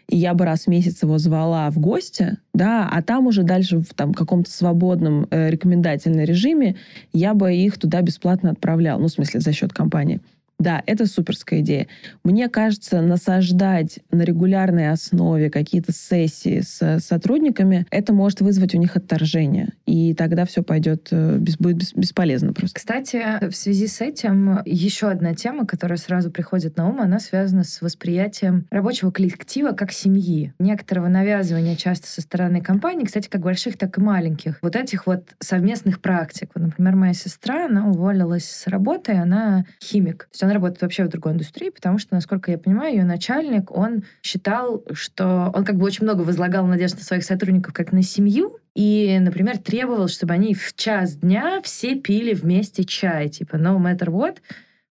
[0.08, 3.78] и я бы раз в месяц его звала в гости, да, а там уже дальше
[3.78, 6.76] в там, каком-то свободном э, рекомендательном режиме
[7.12, 10.20] я бы их туда бесплатно отправлял, ну, в смысле, за счет компании.
[10.58, 11.88] Да, это суперская идея.
[12.22, 18.96] Мне кажется, насаждать на регулярной основе какие-то сессии с сотрудниками, это может вызвать у них
[18.96, 19.70] отторжение.
[19.86, 22.76] И тогда все пойдет э, будет бесполезно просто.
[22.76, 27.64] Кстати, в связи с этим еще одна тема, которая сразу приходит на ум, она связана
[27.64, 30.52] с восприятием рабочего коллектива как семьи.
[30.58, 34.58] Некоторого навязывания часто со стороны компании, кстати, как больших, так и маленьких.
[34.62, 36.50] Вот этих вот совместных практик.
[36.54, 40.28] Вот, например, моя сестра, она уволилась с работы, она химик.
[40.32, 44.04] Есть она работает вообще в другой индустрии, потому что, насколько я понимаю, ее начальник, он
[44.22, 48.58] считал, что он как бы очень много возлагал надежд на своих сотрудников как на семью,
[48.74, 53.28] и, например, требовал, чтобы они в час дня все пили вместе чай.
[53.28, 54.38] Типа, no matter what,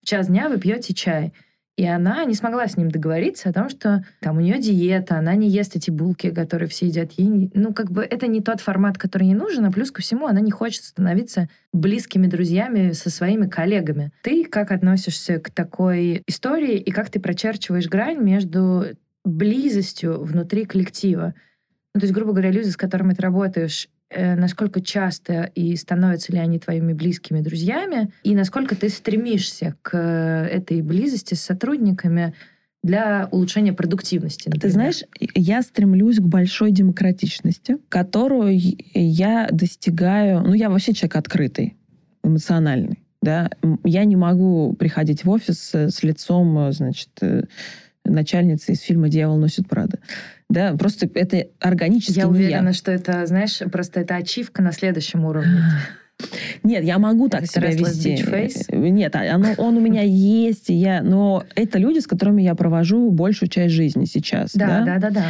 [0.02, 1.34] в час дня вы пьете чай.
[1.76, 5.34] И она не смогла с ним договориться о том, что там у нее диета, она
[5.34, 7.14] не ест эти булки, которые все едят.
[7.14, 10.28] Ей, ну, как бы это не тот формат, который ей нужен, а плюс ко всему
[10.28, 14.12] она не хочет становиться близкими друзьями со своими коллегами.
[14.22, 18.86] Ты как относишься к такой истории и как ты прочерчиваешь грань между
[19.26, 21.34] близостью внутри коллектива?
[21.96, 26.40] Ну, то есть, грубо говоря, люди, с которыми ты работаешь, насколько часто и становятся ли
[26.40, 32.34] они твоими близкими друзьями, и насколько ты стремишься к этой близости с сотрудниками
[32.84, 34.50] для улучшения продуктивности.
[34.50, 34.62] Например.
[34.62, 35.04] Ты знаешь,
[35.36, 38.60] я стремлюсь к большой демократичности, которую
[38.94, 40.42] я достигаю...
[40.42, 41.78] Ну, я вообще человек открытый,
[42.24, 43.00] эмоциональный.
[43.22, 43.50] Да?
[43.86, 47.10] Я не могу приходить в офис с лицом, значит,
[48.06, 50.00] начальницы из фильма «Дьявол носит Прада».
[50.50, 52.74] Да, просто это органически Я уверена, я.
[52.74, 55.64] что это, знаешь, просто это ачивка на следующем уровне.
[56.64, 58.24] Нет, я могу так себя вести.
[58.72, 63.10] Нет, а оно, он у меня есть, я, но это люди, с которыми я провожу
[63.12, 64.52] большую часть жизни сейчас.
[64.54, 65.10] Да, да, да, да.
[65.10, 65.26] да.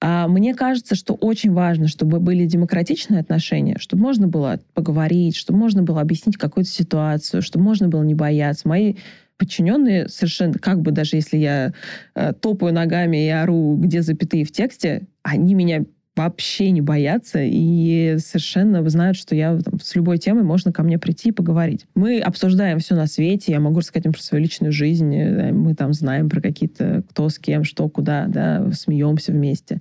[0.00, 5.58] А мне кажется, что очень важно, чтобы были демократичные отношения, чтобы можно было поговорить, чтобы
[5.58, 8.68] можно было объяснить какую-то ситуацию, чтобы можно было не бояться.
[8.68, 8.94] Мои
[9.38, 11.72] подчиненные совершенно, как бы даже если я
[12.14, 15.84] э, топаю ногами и ору, где запятые в тексте, они меня
[16.18, 20.98] вообще не боятся и совершенно знают, что я там, с любой темой можно ко мне
[20.98, 21.86] прийти и поговорить.
[21.94, 25.74] Мы обсуждаем все на свете, я могу рассказать им про свою личную жизнь, э, мы
[25.74, 29.80] там знаем про какие-то кто с кем, что, куда, да, смеемся вместе.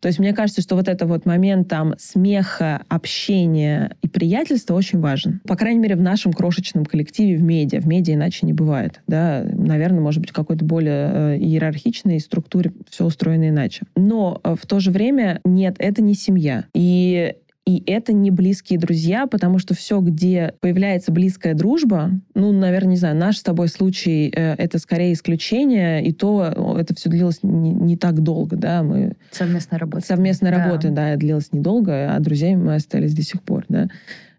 [0.00, 4.98] То есть мне кажется, что вот этот вот момент там смеха, общения и приятельства очень
[4.98, 5.40] важен.
[5.46, 7.80] По крайней мере, в нашем крошечном коллективе в медиа.
[7.80, 9.02] В медиа иначе не бывает.
[9.06, 9.44] Да?
[9.44, 13.84] Наверное, может быть, какой-то более э, иерархичной структуре все устроено иначе.
[13.94, 16.66] Но э, в то же время нет это не семья.
[16.74, 17.34] И
[17.66, 22.96] и это не близкие друзья, потому что все, где появляется близкая дружба, ну, наверное, не
[22.96, 27.72] знаю, наш с тобой случай э, это скорее исключение, и то это все длилось не,
[27.72, 29.16] не так долго, да, мы...
[29.32, 30.06] Совместная работа.
[30.06, 30.64] Совместная да.
[30.64, 33.88] работа, да, длилась недолго, а друзьями мы остались до сих пор, да.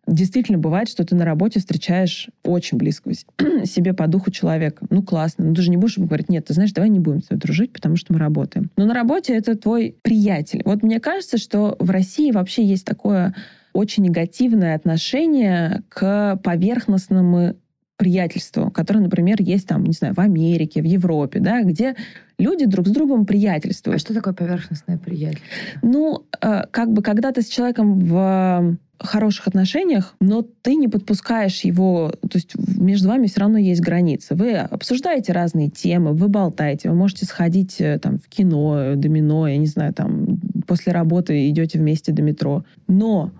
[0.07, 3.13] Действительно бывает, что ты на работе встречаешь очень близкого
[3.65, 4.85] себе по духу человека.
[4.89, 5.45] Ну, классно.
[5.45, 7.41] Ну, ты же не будешь ему говорить, нет, ты знаешь, давай не будем с тобой
[7.41, 8.71] дружить, потому что мы работаем.
[8.77, 10.61] Но на работе это твой приятель.
[10.63, 13.35] Вот мне кажется, что в России вообще есть такое
[13.73, 17.55] очень негативное отношение к поверхностному
[17.97, 21.95] приятельству, которое, например, есть там, не знаю, в Америке, в Европе, да, где
[22.37, 23.97] люди друг с другом приятельствуют.
[23.97, 25.47] А что такое поверхностное приятельство?
[25.81, 31.61] Ну, э, как бы, когда ты с человеком в хороших отношениях, но ты не подпускаешь
[31.61, 34.35] его, то есть между вами все равно есть границы.
[34.35, 39.57] Вы обсуждаете разные темы, вы болтаете, вы можете сходить э, там в кино, домино, я
[39.57, 42.63] не знаю, там после работы идете вместе до метро.
[42.87, 43.31] Но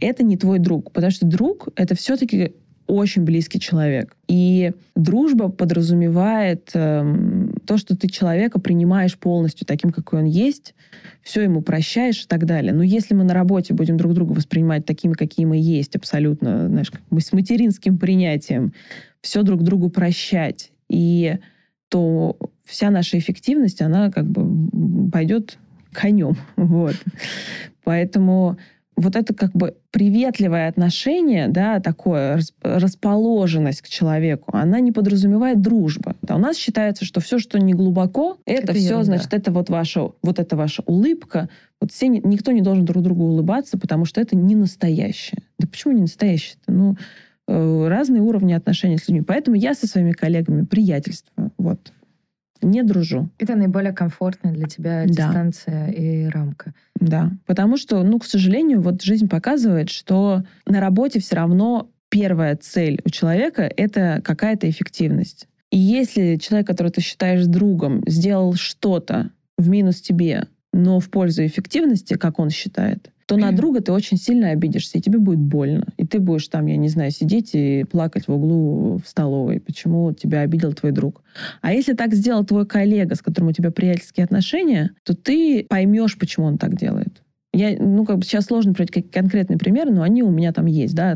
[0.00, 2.52] это не твой друг, потому что друг— это все-таки
[2.86, 4.16] очень близкий человек.
[4.28, 10.74] И дружба подразумевает эм, то, что ты человека принимаешь полностью таким, какой он есть,
[11.20, 12.72] все ему прощаешь и так далее.
[12.72, 16.90] Но если мы на работе будем друг друга воспринимать такими, какие мы есть, абсолютно, знаешь,
[16.90, 18.72] как мы с материнским принятием,
[19.20, 21.36] все друг другу прощать, и
[21.90, 25.58] то вся наша эффективность, она как бы пойдет
[25.92, 26.38] конем.
[26.56, 26.96] Вот.
[27.84, 28.56] Поэтому
[28.98, 36.14] вот это как бы приветливое отношение, да, такое расположенность к человеку, она не подразумевает дружбу.
[36.26, 39.04] А у нас считается, что все, что не глубоко, это, это все, ерунда.
[39.04, 41.48] значит, это вот ваша, вот это ваша улыбка.
[41.80, 45.42] Вот все, никто не должен друг другу улыбаться, потому что это не настоящее.
[45.58, 46.56] Да почему не настоящее?
[46.56, 46.72] -то?
[46.72, 46.96] Ну,
[47.46, 49.22] э, разные уровни отношений с людьми.
[49.22, 51.52] Поэтому я со своими коллегами приятельствую.
[51.56, 51.92] Вот
[52.62, 53.28] не дружу.
[53.38, 55.08] Это наиболее комфортная для тебя да.
[55.08, 56.74] дистанция и рамка.
[57.00, 62.56] Да, потому что, ну, к сожалению, вот жизнь показывает, что на работе все равно первая
[62.56, 65.46] цель у человека— это какая-то эффективность.
[65.70, 71.44] И если человек, которого ты считаешь другом, сделал что-то в минус тебе, но в пользу
[71.44, 75.86] эффективности, как он считает, то на друга ты очень сильно обидишься, и тебе будет больно.
[75.98, 80.14] И ты будешь там, я не знаю, сидеть и плакать в углу в столовой, почему
[80.14, 81.22] тебя обидел твой друг.
[81.60, 86.16] А если так сделал твой коллега, с которым у тебя приятельские отношения, то ты поймешь,
[86.16, 87.22] почему он так делает.
[87.52, 90.94] Я, ну, как бы сейчас сложно приводить конкретные примеры, но они у меня там есть,
[90.94, 91.14] да.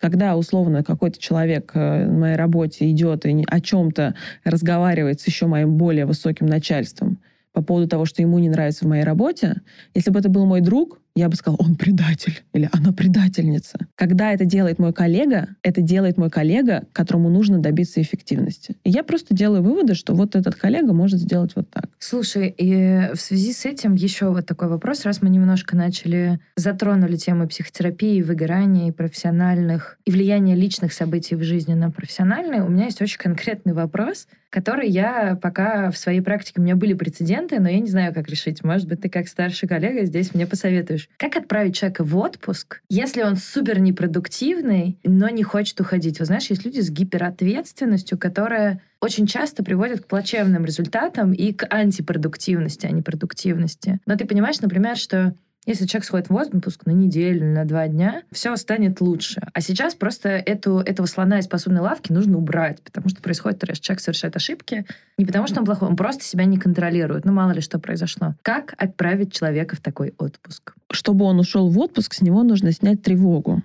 [0.00, 5.46] Когда, условно, какой-то человек э, на моей работе идет и о чем-то разговаривает с еще
[5.46, 7.20] моим более высоким начальством
[7.52, 9.62] по поводу того, что ему не нравится в моей работе,
[9.94, 13.78] если бы это был мой друг, я бы сказала, он предатель или она предательница.
[13.94, 18.76] Когда это делает мой коллега, это делает мой коллега, которому нужно добиться эффективности.
[18.84, 21.86] И я просто делаю выводы, что вот этот коллега может сделать вот так.
[21.98, 27.16] Слушай, и в связи с этим еще вот такой вопрос, раз мы немножко начали, затронули
[27.16, 32.84] тему психотерапии, выгорания и профессиональных, и влияния личных событий в жизни на профессиональные, у меня
[32.84, 37.68] есть очень конкретный вопрос, который я пока в своей практике, у меня были прецеденты, но
[37.68, 38.64] я не знаю, как решить.
[38.64, 42.82] Может быть, ты как старший коллега здесь мне посоветуешь думаешь, как отправить человека в отпуск,
[42.88, 46.18] если он супер непродуктивный, но не хочет уходить?
[46.18, 51.66] Вы знаешь, есть люди с гиперответственностью, которая очень часто приводит к плачевным результатам и к
[51.72, 54.00] антипродуктивности, а не продуктивности.
[54.06, 55.34] Но ты понимаешь, например, что
[55.66, 59.42] если человек сходит в отпуск на неделю, на два дня, все станет лучше.
[59.52, 63.80] А сейчас просто эту, этого слона из посудной лавки нужно убрать, потому что происходит трэш.
[63.80, 64.86] Человек совершает ошибки
[65.18, 67.24] не потому, что он плохой, он просто себя не контролирует.
[67.24, 68.34] Ну, мало ли что произошло.
[68.42, 70.74] Как отправить человека в такой отпуск?
[70.90, 73.62] Чтобы он ушел в отпуск, с него нужно снять тревогу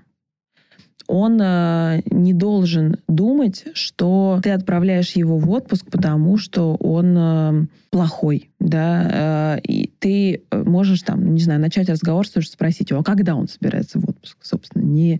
[1.11, 7.65] он э, не должен думать, что ты отправляешь его в отпуск, потому что он э,
[7.89, 13.35] плохой, да, э, и ты можешь там, не знаю, начать разговор, спросить его, а когда
[13.35, 15.19] он собирается в отпуск, собственно, не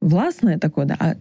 [0.00, 1.14] властное такое, да, а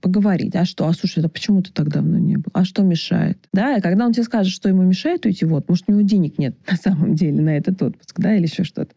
[0.00, 0.54] поговорить.
[0.54, 0.86] А что?
[0.86, 2.52] А слушай, а почему ты так давно не был?
[2.52, 3.38] А что мешает?
[3.52, 6.38] Да, и когда он тебе скажет, что ему мешает уйти, вот, может, у него денег
[6.38, 8.94] нет на самом деле на этот отпуск, да, или еще что-то.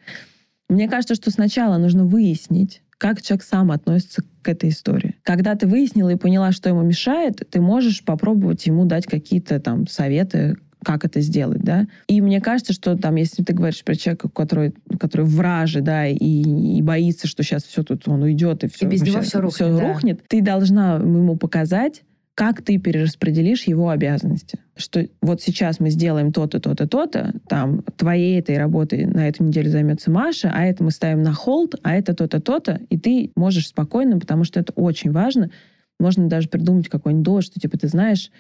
[0.70, 5.16] Мне кажется, что сначала нужно выяснить, как человек сам относится к этой истории.
[5.24, 9.88] Когда ты выяснила и поняла, что ему мешает, ты можешь попробовать ему дать какие-то там
[9.88, 11.88] советы, как это сделать, да.
[12.06, 16.16] И мне кажется, что там, если ты говоришь про человека, который, который враже, да, и,
[16.16, 19.56] и боится, что сейчас все тут он уйдет и все, и без него все рухнет,
[19.56, 19.88] все да.
[19.88, 22.04] рухнет, ты должна ему показать,
[22.36, 24.60] как ты перераспределишь его обязанности.
[24.76, 29.70] Что вот сейчас мы сделаем то-то, то-то, то-то, там твоей этой работой на эту неделю
[29.70, 33.68] займется Маша, а это мы ставим на холд, а это то-то, то-то, и ты можешь
[33.68, 35.52] спокойно, потому что это очень важно.
[36.00, 38.32] Можно даже придумать какой-нибудь довод, что типа ты знаешь,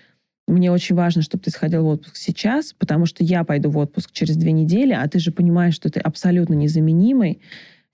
[0.47, 4.12] мне очень важно, чтобы ты сходил в отпуск сейчас, потому что я пойду в отпуск
[4.12, 7.41] через две недели, а ты же понимаешь, что ты абсолютно незаменимый,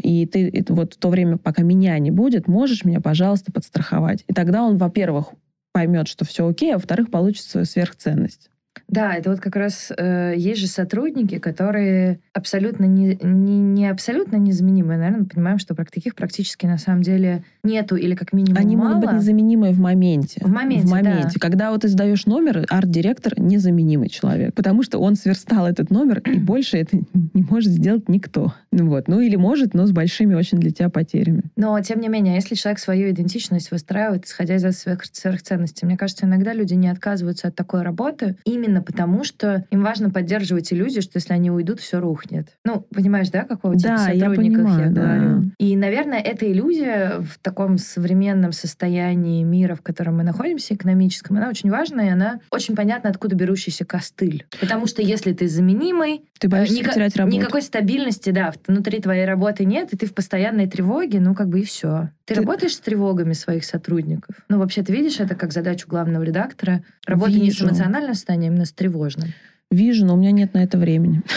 [0.01, 4.23] и ты вот в то время, пока меня не будет, можешь меня, пожалуйста, подстраховать.
[4.27, 5.33] И тогда он, во-первых,
[5.77, 8.49] поймет, что все окей, а во-вторых, получит свою сверхценность.
[8.87, 14.37] Да, это вот как раз э, есть же сотрудники, которые абсолютно не, не, не абсолютно
[14.37, 14.97] незаменимые.
[14.97, 18.95] Наверное, понимаем, что таких практически на самом деле нету или как минимум Они мало.
[18.95, 20.41] могут быть незаменимые в моменте.
[20.43, 21.31] В моменте, В моменте.
[21.35, 21.39] Да.
[21.39, 26.39] Когда вот ты сдаешь номер, арт-директор незаменимый человек, потому что он сверстал этот номер, и
[26.39, 26.97] больше это
[27.33, 28.53] не может сделать никто.
[28.71, 29.07] Вот.
[29.07, 31.43] Ну или может, но с большими очень для тебя потерями.
[31.55, 36.25] Но, тем не менее, если человек свою идентичность выстраивает, исходя из своих сверхценностей, мне кажется,
[36.25, 41.13] иногда люди не отказываются от такой работы именно потому, что им важно поддерживать иллюзию, что
[41.15, 42.49] если они уйдут, все рухнет.
[42.65, 45.41] Ну, понимаешь, да, какого типа да, сотрудников я, понимаю, я говорю?
[45.41, 45.49] Да.
[45.59, 51.49] И, наверное, эта иллюзия в таком современном состоянии мира, в котором мы находимся, экономическом, она
[51.49, 54.45] очень важная, и она очень понятна, откуда берущийся костыль.
[54.59, 57.35] Потому что если ты заменимый, ты боишься ника- потерять работу.
[57.35, 61.61] никакой стабильности, да, внутри твоей работы нет, и ты в постоянной тревоге, ну, как бы
[61.61, 62.09] и все.
[62.25, 64.35] Ты, ты работаешь с тревогами своих сотрудников?
[64.49, 66.83] Ну, вообще, ты видишь это как задачу главного редактора?
[67.05, 69.33] Работа не с эмоциональным состоянием, а именно с тревожным.
[69.69, 71.21] Вижу, но у меня нет на это времени.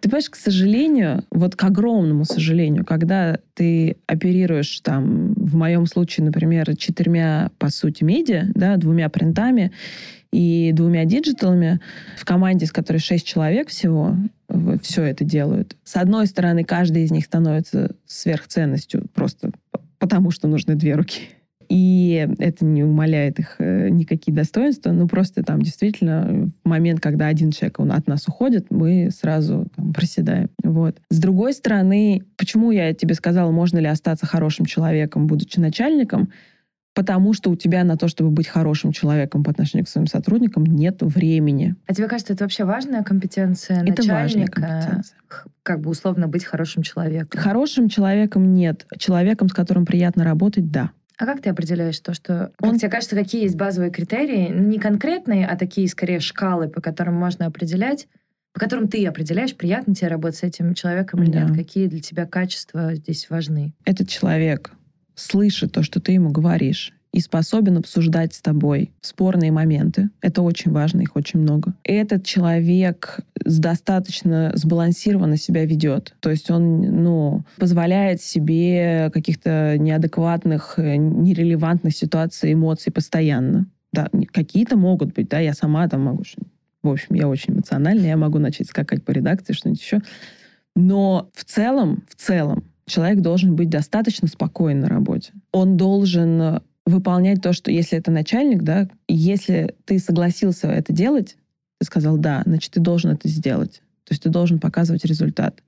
[0.00, 6.26] Ты понимаешь, к сожалению, вот к огромному сожалению, когда ты оперируешь там, в моем случае,
[6.26, 9.72] например, четырьмя, по сути, медиа, да, двумя принтами
[10.32, 11.80] и двумя digital ами,
[12.16, 14.16] в команде, с которой шесть человек всего,
[14.82, 15.76] все это делают.
[15.82, 19.50] С одной стороны, каждый из них становится сверхценностью просто
[19.98, 21.30] потому, что нужны две руки.
[21.68, 27.26] И это не умаляет их э, никакие достоинства, но просто там действительно в момент, когда
[27.26, 30.48] один человек он от нас уходит, мы сразу там, проседаем.
[30.62, 30.98] Вот.
[31.10, 36.30] С другой стороны, почему я тебе сказала, можно ли остаться хорошим человеком, будучи начальником?
[36.98, 40.66] потому что у тебя на то, чтобы быть хорошим человеком по отношению к своим сотрудникам,
[40.66, 41.76] нет времени.
[41.86, 44.12] А тебе кажется, это вообще важная компетенция это начальника?
[44.12, 45.18] важная компетенция.
[45.62, 47.40] Как бы условно быть хорошим человеком?
[47.40, 48.84] Хорошим человеком нет.
[48.98, 50.90] Человеком, с которым приятно работать, да.
[51.18, 52.52] А как ты определяешь то, что...
[52.56, 54.48] Как Он- тебе кажется, какие есть базовые критерии?
[54.50, 58.06] Не конкретные, а такие, скорее, шкалы, по которым можно определять,
[58.52, 61.42] по которым ты определяешь, приятно тебе работать с этим человеком или Да.
[61.44, 63.74] нет, какие для тебя качества здесь важны.
[63.84, 64.70] Этот человек
[65.16, 70.10] слышит то, что ты ему говоришь, и способен обсуждать с тобой спорные моменты.
[70.20, 71.74] Это очень важно, их очень много.
[71.84, 76.14] Этот человек достаточно сбалансированно себя ведет.
[76.20, 83.66] То есть он ну, позволяет себе каких-то неадекватных, э, нерелевантных ситуаций, эмоций постоянно.
[83.92, 86.24] Да, какие-то могут быть, да, я сама там могу
[86.82, 90.00] в общем, я очень эмоциональная, я могу начать скакать по редакции, что-нибудь еще.
[90.76, 95.32] Но в целом, в целом, человек должен быть достаточно спокоен на работе.
[95.52, 101.36] Он должен выполнять то, что если это начальник, да, если ты согласился это делать,
[101.78, 103.82] ты сказал да, значит, ты должен это сделать.
[104.04, 105.62] То есть ты должен показывать результат.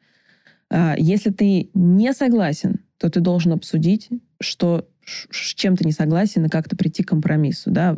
[0.70, 4.08] А, Если ты не согласен, то ты должен обсудить,
[4.40, 7.70] что с чем ты не согласен и как-то прийти к компромиссу.
[7.70, 7.96] Да?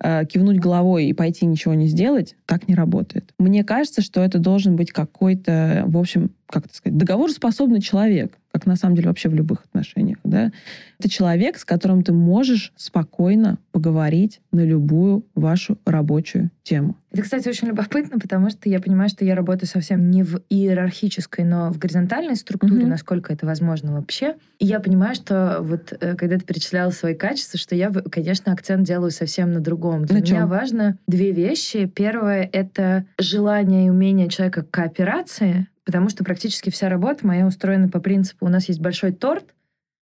[0.00, 3.32] А, Кивнуть головой и пойти ничего не сделать так не работает.
[3.38, 8.66] Мне кажется, что это должен быть какой-то, в общем, как это сказать, договороспособный человек, как
[8.66, 10.18] на самом деле вообще в любых отношениях.
[10.22, 10.52] Да?
[11.00, 16.96] Это человек, с которым ты можешь спокойно поговорить на любую вашу рабочую тему.
[17.10, 21.44] Это, кстати, очень любопытно, потому что я понимаю, что я работаю совсем не в иерархической,
[21.44, 22.90] но в горизонтальной структуре, Мгм.
[22.90, 24.36] насколько это возможно вообще.
[24.60, 28.86] И я понимаю, что вот э, когда ты перечисляла свои качества, что я, конечно, акцент
[28.86, 30.04] делаю совсем на другом.
[30.04, 30.48] Для На меня чём?
[30.48, 31.86] важно две вещи.
[31.86, 37.88] Первое— это желание и умение человека к кооперации, потому что практически вся работа моя устроена
[37.88, 39.54] по принципу, у нас есть большой торт,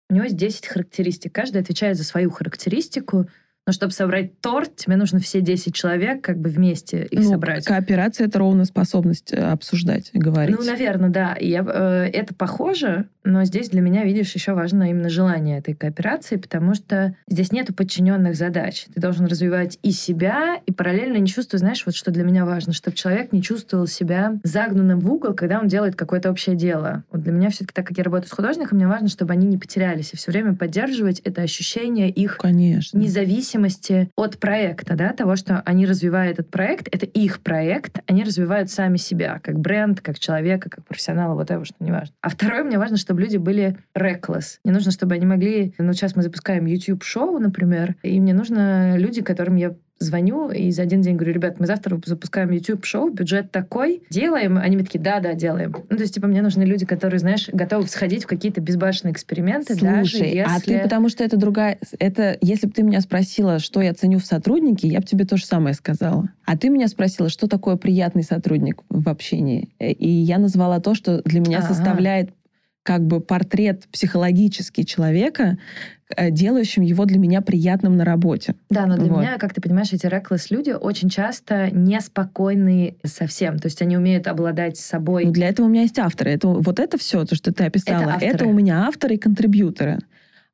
[0.09, 1.33] у него есть 10 характеристик.
[1.33, 3.29] Каждый отвечает за свою характеристику,
[3.69, 7.65] но чтобы собрать торт, тебе нужно все 10 человек как бы вместе их Ну, собрать.
[7.65, 10.57] Кооперация— это ровно способность э, обсуждать говорить.
[10.57, 11.37] Ну, наверное, да.
[11.39, 16.37] Я, э, это похоже, но здесь для меня, видишь, еще важно именно желание этой кооперации,
[16.37, 18.87] потому что здесь нету подчиненных задач.
[18.91, 22.73] Ты должен развивать и себя, и параллельно не чувствовать, знаешь, вот что для меня важно,
[22.73, 27.03] чтобы человек не чувствовал себя загнанным в угол, когда он делает какое-то общее дело.
[27.11, 29.59] Вот для меня все-таки, так как я работаю с художником, мне важно, чтобы они не
[29.59, 32.97] потерялись и все время поддерживать это ощущение их Конечно.
[32.97, 33.58] независимости
[34.15, 38.97] от проекта, да, того, что они развивают этот проект, это их проект, они развивают сами
[38.97, 42.13] себя, как бренд, как человека, как профессионала, вот это что не важно.
[42.21, 44.59] А второе, мне важно, чтобы люди были reckless.
[44.63, 45.73] Мне нужно, чтобы они могли...
[45.77, 50.83] Ну, сейчас мы запускаем YouTube-шоу, например, и мне нужно люди, которым я звоню и за
[50.83, 54.57] один день говорю, ребят, мы завтра запускаем YouTube-шоу, бюджет такой, делаем.
[54.57, 55.75] Они мне такие, да, да, делаем.
[55.89, 59.75] Ну, то есть, типа, мне нужны люди, которые, знаешь, готовы сходить в какие-то безбашенные эксперименты,
[59.79, 60.41] даже Слушай, если...
[60.41, 61.77] а ты потому что это другая...
[61.99, 65.37] Это, если бы ты меня спросила, что я ценю в сотруднике, я бы тебе то
[65.37, 66.29] же самое сказала.
[66.45, 69.69] А ты меня спросила, что такое приятный сотрудник в общении.
[69.79, 71.67] Э, И я назвала то, что для меня Ага.
[71.73, 72.31] составляет
[72.83, 75.57] как бы портрет психологический человека,
[76.15, 78.55] э, делающим его для меня приятным на работе.
[78.69, 79.19] Да, но для Вот.
[79.19, 83.59] меня, как ты понимаешь, эти reckless люди очень часто неспокойны совсем.
[83.59, 85.25] То есть они умеют обладать собой.
[85.25, 86.31] Ну, для этого у меня есть авторы.
[86.31, 89.99] Это, вот это все, то, что ты описала, Это это, у меня авторы и контрибьюторы.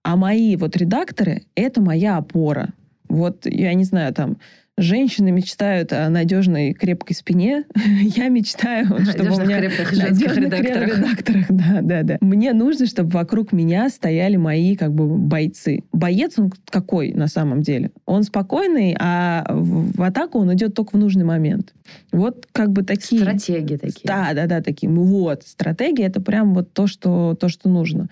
[0.04, 2.70] А мои вот редакторы— это моя опора.
[3.08, 4.38] Вот, я не знаю, там,
[4.78, 7.66] женщины мечтают о надежной крепкой спине.
[8.02, 9.60] Я мечтаю, чтобы у меня...
[9.60, 10.98] крепких женских редакторах.
[10.98, 12.18] редакторах, да, да, да.
[12.22, 15.84] Мне нужно, чтобы вокруг меня стояли мои как бы бойцы.
[15.92, 17.92] Боец он какой на самом деле?
[18.06, 21.74] Он спокойный, а в, атаку он идет только в нужный момент.
[22.12, 23.22] Вот как бы такие...
[23.22, 24.06] Стратегии такие.
[24.06, 24.92] Да, да, да, такие.
[24.92, 28.10] Вот, стратегия это прям вот то, что, то, что нужно.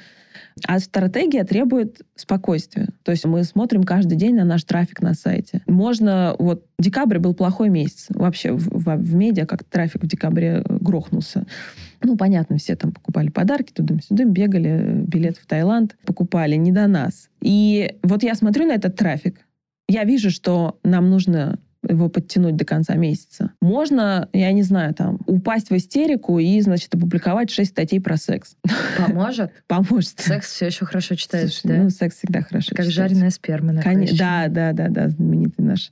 [0.68, 2.90] А стратегия требует спокойствия.
[3.04, 5.62] То есть мы смотрим каждый день на наш трафик на сайте.
[5.68, 6.36] Можно...
[6.40, 8.08] Вот декабрь был плохой месяц.
[8.10, 11.46] Вообще в, в- в медиа как трафик в декабре э, грохнулся.
[12.02, 17.30] Ну, понятно, все там покупали подарки туда-сюда, бегали, билет в Таиланд покупали, не до нас.
[17.42, 19.46] И вот я смотрю на этот трафик,
[19.88, 23.52] я вижу, что нам нужно его подтянуть до конца месяца.
[23.62, 28.56] Можно, я не знаю, там, упасть в истерику и, значит, опубликовать 6 статей про секс.
[28.98, 29.52] Поможет.
[29.68, 30.20] Поможет.
[30.20, 31.84] Секс все еще хорошо читается, Слушай, да?
[31.84, 34.18] Ну, секс всегда хорошо как жареная сперма на Коне- question.
[34.18, 35.92] Да, да, да, да, знаменитый наш.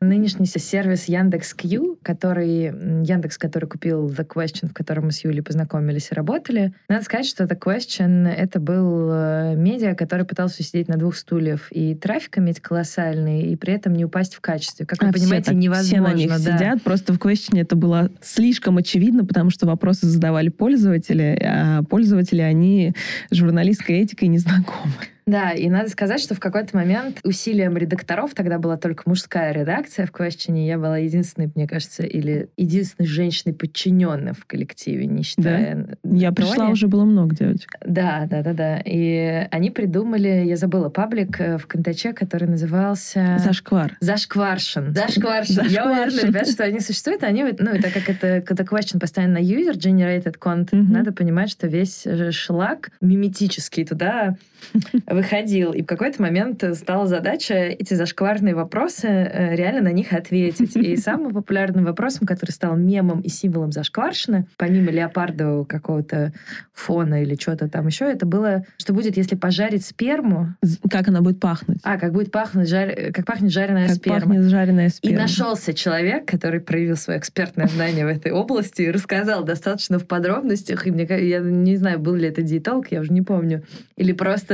[0.00, 2.64] Нынешний сервис Яндекс.Кью, который
[3.04, 6.72] Яндекс, который купил The Question, в котором мы с Юлей познакомились и работали.
[6.88, 11.68] Надо сказать, что The Question— это был э, медиа, который пытался сидеть на двух стульях
[11.70, 14.86] и трафик иметь колоссальный, и при этом не упасть в качестве.
[14.86, 15.86] Как вы Все понимаете, так- невозможно.
[15.86, 16.38] Все на них да.
[16.38, 16.82] сидят.
[16.82, 22.94] Просто в question это было слишком очевидно, потому что вопросы задавали пользователи, а пользователи, они
[23.30, 24.92] журналистской этикой не знакомы.
[25.30, 30.06] Да, и надо сказать, что в какой-то момент усилием редакторов, тогда была только мужская редакция
[30.06, 35.96] в Question, я была единственной, мне кажется, или единственной женщиной подчиненной в коллективе, не считая...
[36.02, 36.16] Да.
[36.16, 37.70] Я пришла, уже было много девочек.
[37.86, 38.82] Да, да, да, да.
[38.84, 43.36] И они придумали, я забыла, паблик э, в Контаче, который назывался...
[43.38, 43.96] Зашквар.
[44.00, 44.94] Зашкваршин.
[44.94, 45.68] Зашкваршин.
[45.68, 47.22] Я уверена, ребят, что они существуют.
[47.22, 50.92] Они, ну, так как это, когда question постоянно user-generated content, mm-hmm.
[50.92, 54.36] надо понимать, что весь шлак миметический туда
[55.06, 55.72] выходил.
[55.72, 60.76] И в какой-то момент стала задача эти зашкварные вопросы э, реально на них ответить.
[60.76, 66.32] И самым популярным вопросом, который стал мемом и символом зашкваршины, помимо леопардового какого-то
[66.72, 70.54] фона или что-то там еще, это было, что будет, если пожарить сперму.
[70.90, 71.78] Как она будет пахнуть.
[71.82, 73.12] А, как будет пахнуть, жар...
[73.12, 74.20] как пахнет жареная как сперма.
[74.20, 75.16] пахнет жареная сперма.
[75.16, 80.06] И нашелся человек, который проявил свое экспертное знание в этой области и рассказал достаточно в
[80.06, 80.86] подробностях.
[80.86, 83.62] И мне, я не знаю, был ли это диетолог, я уже не помню.
[83.96, 84.49] Или просто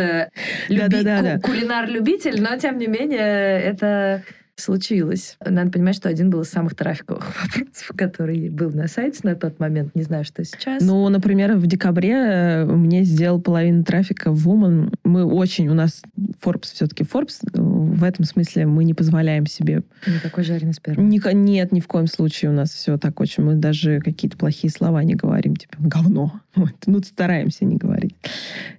[0.68, 0.88] люби...
[0.88, 4.22] да, да, да, кулинар-любитель, но тем не менее это
[4.56, 5.36] случилось.
[5.44, 9.60] Надо понимать, что один был из самых трафиковых вопросов, который был на сайте на тот
[9.60, 9.94] момент.
[9.94, 10.82] Не знаю, что сейчас.
[10.82, 14.94] Ну, например, в декабре э, мне сделал половину трафика в Woman.
[15.04, 16.02] Мы очень, у нас
[16.46, 17.40] Forbes все-таки Forbes.
[17.52, 19.82] В этом смысле мы не позволяем себе...
[20.06, 21.02] Никакой жареный спермы.
[21.02, 23.42] Ни, нет, ни в коем случае у нас все так очень.
[23.42, 26.40] Мы даже какие-то плохие слова не говорим, типа говно.
[26.56, 26.72] Вот.
[26.86, 28.14] Ну, стараемся не говорить.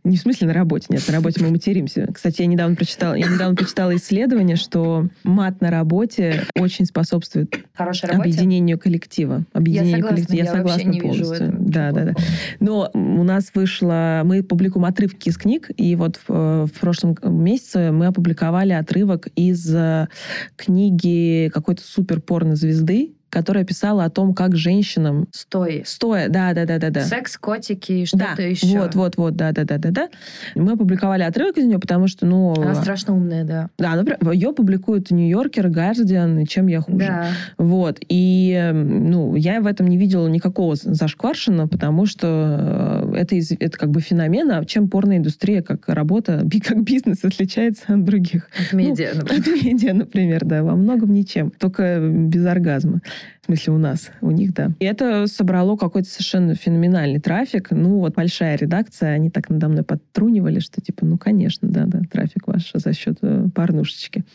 [0.03, 2.09] Не в смысле на работе, нет, на работе мы материмся.
[2.11, 8.79] Кстати, я недавно прочитала, я недавно прочитала исследование, что мат на работе очень способствует объединению
[8.79, 9.43] коллектива.
[9.53, 10.37] Объединению я согласна, коллектива.
[10.37, 11.47] Я, я согласна не полностью.
[11.51, 12.13] Вижу да, да, да.
[12.59, 17.56] Но у нас вышло, мы публикуем отрывки из книг, и вот в, в прошлом месяце
[17.75, 20.07] мы опубликовали отрывок из э,
[20.55, 25.27] книги какой-то супер порно звезды которая писала о том, как женщинам...
[25.31, 25.83] Стоя.
[25.85, 27.01] Стоя, да, да, да, да, да.
[27.01, 28.79] Секс, котики, что-то да, еще.
[28.79, 30.09] Вот, вот, вот, да, да, да, да, да.
[30.55, 32.53] Мы опубликовали отрывок из нее, потому что, ну...
[32.53, 33.69] Она страшно умная, да.
[33.77, 36.97] Да, например, ее публикуют Нью-Йоркер, Гардиан, чем я хуже.
[36.97, 37.27] Да.
[37.57, 37.99] Вот.
[38.07, 43.91] И, ну, я в этом не видела никакого зашкваршина, потому что это, из, это как
[43.91, 48.49] бы феномен, а чем порноиндустрия как работа, как бизнес отличается от других.
[48.57, 49.39] От медиа, ну, например.
[49.39, 50.63] От медиа, например, да.
[50.63, 51.51] Во многом ничем.
[51.51, 53.01] Только без оргазма.
[53.41, 54.71] В смысле, у нас, у них, да.
[54.79, 57.71] И это собрало какой-то совершенно феноменальный трафик.
[57.71, 62.01] Ну, вот большая редакция, они так надо мной подтрунивали, что типа, ну, конечно, да, да,
[62.11, 64.25] трафик ваш за счет э, порнушечки.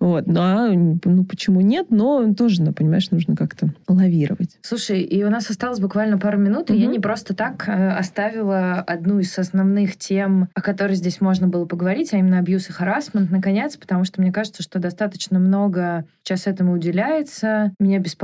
[0.00, 0.26] Вот.
[0.26, 1.88] Ну, а, ну, почему нет?
[1.90, 4.56] Но тоже, ну, понимаешь, нужно как-то лавировать.
[4.62, 6.78] Слушай, и у нас осталось буквально пару минут, угу.
[6.78, 11.46] и я не просто так э, оставила одну из основных тем, о которой здесь можно
[11.46, 16.06] было поговорить, а именно абьюз и харасмент, наконец, потому что мне кажется, что достаточно много
[16.22, 17.72] сейчас этому уделяется.
[17.78, 18.15] Меня беспокоит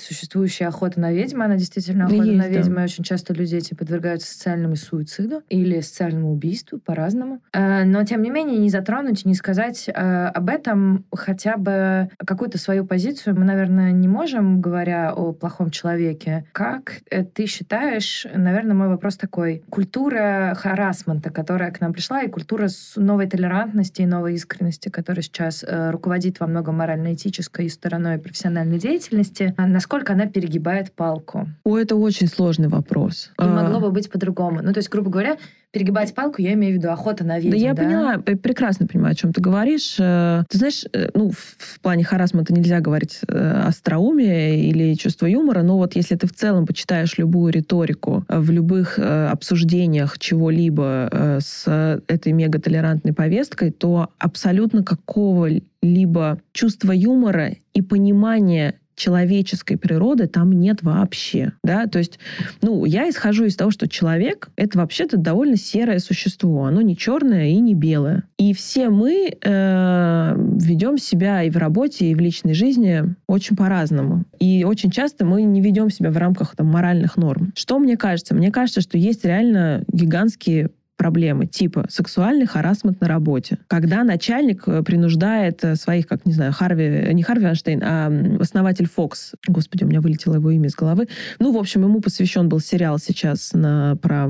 [0.00, 1.44] существующая охота на ведьму.
[1.44, 2.76] Она действительно охота Есть, на ведьму.
[2.76, 2.82] Да.
[2.82, 7.40] И очень часто люди эти подвергаются социальному суициду или социальному убийству по-разному.
[7.52, 12.58] Э, но, тем не менее, не затронуть, не сказать э, об этом хотя бы какую-то
[12.58, 16.44] свою позицию мы, наверное, не можем, говоря о плохом человеке.
[16.52, 19.62] Как э, ты считаешь, наверное, мой вопрос такой.
[19.70, 25.64] Культура харасмента, которая к нам пришла, и культура новой толерантности и новой искренности, которая сейчас
[25.68, 31.48] руководит во многом морально-этической стороной профессиональной деятельности, а насколько она перегибает палку?
[31.64, 33.32] О, это очень сложный вопрос.
[33.38, 33.80] И могло а.
[33.80, 34.60] бы быть по-другому.
[34.62, 35.36] Ну, то есть, грубо говоря,
[35.72, 37.50] перегибать палку, я имею в виду охота на ведьм.
[37.50, 37.82] Да, я да?
[37.82, 39.96] поняла, прекрасно понимаю, о чем ты говоришь.
[39.98, 45.62] Э, ты знаешь, э, ну, в плане харасмента нельзя говорить э, остроумие или чувство юмора,
[45.62, 52.32] но вот если ты в целом почитаешь любую риторику в любых обсуждениях чего-либо с этой
[52.32, 61.52] мегатолерантной повесткой, то абсолютно какого-либо чувства юмора и понимания человеческой природы там нет вообще.
[61.64, 61.86] Да?
[61.86, 62.18] То есть,
[62.60, 66.64] ну, я исхожу из того, что человек— это вообще-то довольно серое существо.
[66.66, 68.24] Оно не черное и не белое.
[68.38, 74.24] И все мы э, ведем себя и в работе, и в личной жизни очень по-разному.
[74.38, 77.52] И очень часто мы не ведем себя в рамках там, моральных норм.
[77.56, 78.34] Что мне кажется?
[78.34, 80.70] Мне кажется, что есть реально гигантские
[81.00, 83.56] проблемы, типа сексуальный харасмент на работе.
[83.68, 88.86] Когда начальник э, принуждает э, своих, как, не знаю, Харви, не Харви Эйнштейн, а основатель
[88.94, 91.08] Fox, господи, у меня вылетело его имя из головы.
[91.38, 94.26] Ну, в общем, ему посвящен был сериал сейчас на, про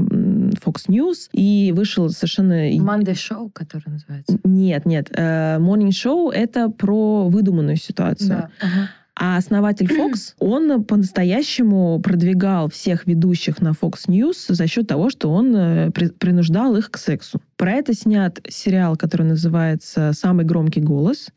[0.64, 2.70] Fox News, и вышел совершенно...
[2.70, 4.38] Monday Show, который называется?
[4.44, 5.10] Нет, нет.
[5.16, 8.28] Э, Morning Show— это про выдуманную ситуацию.
[8.28, 8.50] Да.
[8.60, 8.90] Ага.
[9.16, 15.30] А основатель Fox, он по-настоящему продвигал всех ведущих на Fox News за счет того, что
[15.30, 17.40] он э, принуждал их к сексу.
[17.56, 21.28] Про это снят сериал, который называется «Самый громкий голос».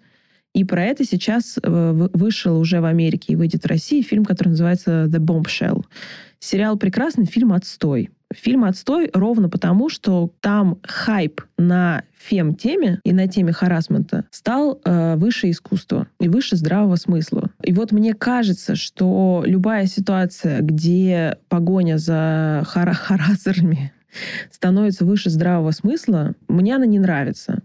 [0.53, 4.49] И про это сейчас э, вышел уже в Америке и выйдет в России фильм, который
[4.49, 5.84] называется «The Bombshell».
[6.39, 8.11] Сериал прекрасный, фильм отстой.
[8.36, 15.15] Фильм «Отстой» ровно потому, что там хайп на фем-теме и на теме харасмента стал э,
[15.15, 17.49] выше искусства и выше здравого смысла.
[17.63, 23.93] И вот мне кажется, что любая ситуация, где погоня за хара харасерами
[24.51, 27.63] становится выше здравого смысла, мне она не нравится.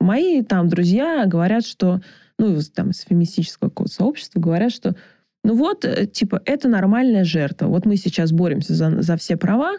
[0.00, 2.00] Мои там друзья говорят, что,
[2.38, 4.96] ну, там, из феминистического сообщества говорят, что
[5.44, 7.66] ну вот, э, типа, это нормальная жертва.
[7.66, 9.76] Вот мы сейчас боремся за, за все права,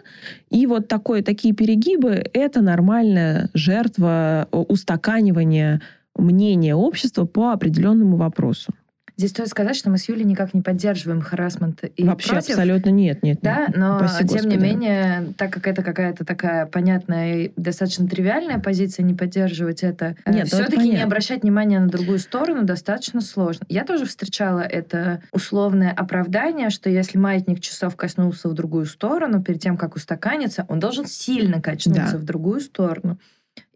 [0.50, 5.80] и вот такое, такие перегибы— это нормальная жертва устаканивания
[6.16, 8.72] мнения общества по определенному вопросу.
[9.16, 12.50] Здесь стоит сказать, что мы с Юлей никак не поддерживаем харасмент и Вообще против.
[12.50, 13.38] абсолютно нет, нет.
[13.42, 13.76] Да, нет.
[13.76, 14.54] но Спасибо, тем Господи.
[14.54, 20.16] не менее, так как это какая-то такая понятная и достаточно тривиальная позиция, не поддерживать это,
[20.26, 23.64] Нет, ну это все-таки не обращать внимания на другую сторону достаточно сложно.
[23.68, 29.60] Я тоже встречала это условное оправдание, что если маятник часов коснулся в другую сторону, перед
[29.60, 32.18] тем, как устаканиться, он должен сильно качнуться Да.
[32.18, 33.18] в другую сторону.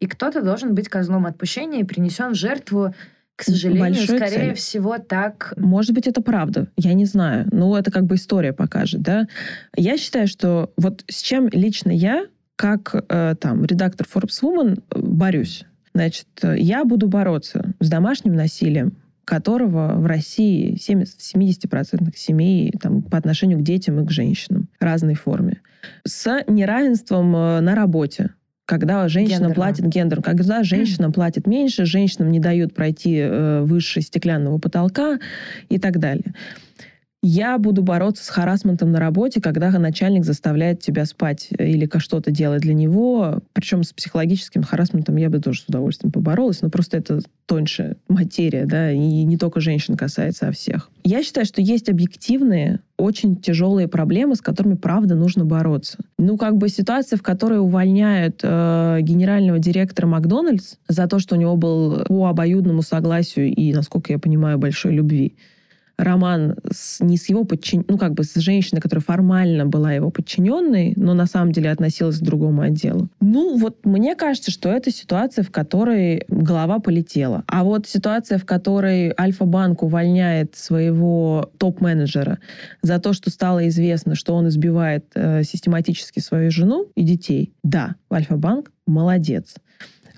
[0.00, 2.92] И кто-то должен быть козлом отпущения и принесен жертву
[3.38, 4.54] к сожалению, Большой скорее цели.
[4.54, 7.46] всего, так Может быть, это правда, я не знаю.
[7.52, 9.28] Ну, это как бы история покажет, да.
[9.76, 12.26] Я считаю, что вот с чем лично я,
[12.56, 15.64] как э, там редактор Forbes Woman, э, борюсь.
[15.94, 22.72] Значит, э, я буду бороться с домашним насилием, которого в России 70, в 70% семей
[22.72, 25.60] там, по отношению к детям и к женщинам в разной форме.
[26.04, 28.30] С неравенством э, на работе,
[28.68, 29.54] когда женщина Гендерно.
[29.54, 35.18] платит гендер, когда женщина платит меньше, женщинам не дают пройти э, выше стеклянного потолка
[35.70, 36.34] и так далее.
[37.20, 42.30] Я буду бороться с харасментом на работе, когда начальник заставляет тебя спать или ка- что-то
[42.30, 43.40] делать для него.
[43.52, 48.66] Причем с психологическим харасментом я бы тоже с удовольствием поборолась, но просто это тоньше материя,
[48.66, 50.90] да, и не только женщин касается, а всех.
[51.02, 55.98] Я считаю, что есть объективные, очень тяжелые проблемы, с которыми, правда, нужно бороться.
[56.18, 61.38] Ну, как бы ситуация, в которой увольняют э, генерального директора Макдональдс за то, что у
[61.38, 65.34] него был по обоюдному согласию и, насколько я понимаю, большой любви
[65.98, 67.84] роман с, не с его подчин...
[67.88, 72.18] ну, как бы с женщиной, которая формально была его подчиненной, но на самом деле относилась
[72.18, 73.08] к другому отделу.
[73.20, 77.42] Ну, вот мне кажется, что это ситуация, в которой голова полетела.
[77.48, 82.38] А вот ситуация, в которой Альфа-банк увольняет своего топ-менеджера
[82.82, 87.52] за то, что стало известно, что он избивает э, систематически свою жену и детей.
[87.64, 89.56] Да, Альфа-банк молодец.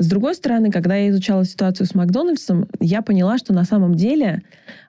[0.00, 4.42] С другой стороны, когда я изучала ситуацию с Макдональдсом, я поняла, что на самом деле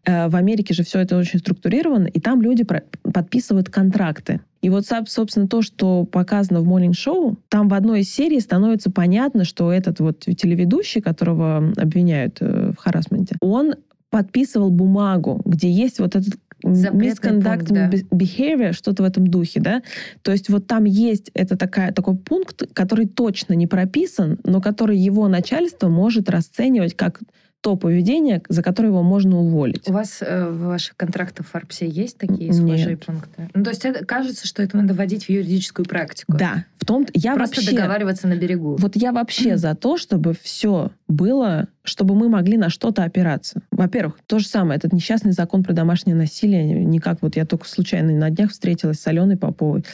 [0.06, 4.40] э, в Америке же все это очень структурировано, и там люди про- подписывают контракты.
[4.62, 8.90] И вот, соб- собственно, то, что показано в Моллинг-шоу, там в одной из серий становится
[8.90, 13.74] понятно, что этот вот телеведущий, которого обвиняют э, в харасменте, он
[14.12, 17.90] подписывал бумагу, где есть вот этот misconduct да.
[17.90, 19.82] behavior, что-то в этом духе, да?
[20.22, 24.98] То есть вот там есть это такая, такой пункт, который точно не прописан, но который
[24.98, 27.20] его начальство может расценивать как
[27.62, 29.88] то поведение, за которое его можно уволить.
[29.88, 33.06] У вас э, в ваших контрактах в Форбсе есть такие схожие Нет.
[33.06, 33.50] пункты?
[33.54, 36.34] Ну, то есть это, кажется, что это надо вводить в юридическую практику.
[36.38, 38.76] Да, в том я Просто вообще договариваться на берегу.
[38.80, 43.62] Вот я вообще за то, чтобы все было, чтобы мы могли на что-то опираться.
[43.70, 48.12] Во-первых, то же самое, этот несчастный закон про домашнее насилие, никак вот я только случайно
[48.14, 49.86] на днях встретилась с Аленой Поповой,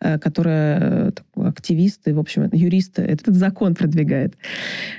[0.00, 4.34] э, которая э, активист и, в общем, юрист этот закон продвигает.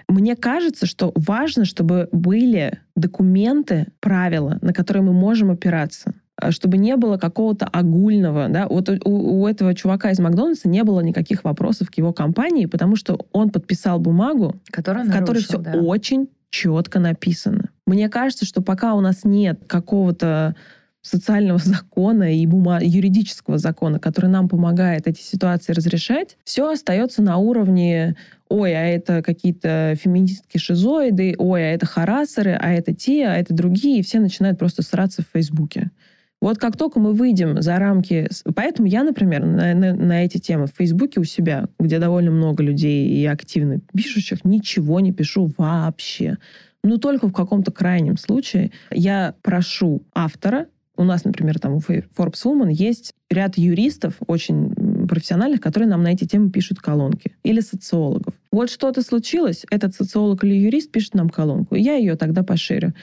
[0.08, 6.78] Мне кажется, что важно, чтобы были документы, правила, на которые мы можем опираться э, чтобы
[6.78, 11.44] не было какого-то огульного, да, вот у, у этого чувака из Макдональдса не было никаких
[11.44, 15.80] вопросов к его компании, потому что он подписал бумагу, который в которой нарушил, все да.
[15.80, 17.70] очень четко написано.
[17.86, 20.56] Мне кажется, что пока у нас нет какого-то
[21.02, 22.80] социального закона и бума...
[22.82, 28.16] юридического закона, который нам помогает эти ситуации разрешать, все остается на уровне
[28.52, 33.54] ой, а это какие-то феминистки шизоиды, ой, а это харасеры, а это те, а это
[33.54, 35.90] другие, и все начинают просто сраться в Фейсбуке.
[36.42, 38.28] Вот как только мы выйдем за рамки...
[38.56, 42.64] Поэтому я, например, на, на- на эти темы в Фейсбуке у себя, где довольно много
[42.64, 46.38] людей и активно пишущих, ничего не пишу вообще.
[46.84, 50.66] Ну, только в каком-то крайнем случае я прошу автора,
[50.98, 56.14] у нас, например, там у Forbes Woman есть ряд юристов очень профессиональных, которые нам на
[56.14, 57.34] эти темы пишут колонки.
[57.44, 58.34] Или социологов.
[58.52, 61.76] Вот что-то случилось, этот социолог или юрист пишет нам колонку.
[61.76, 62.94] Я ее тогда поширю.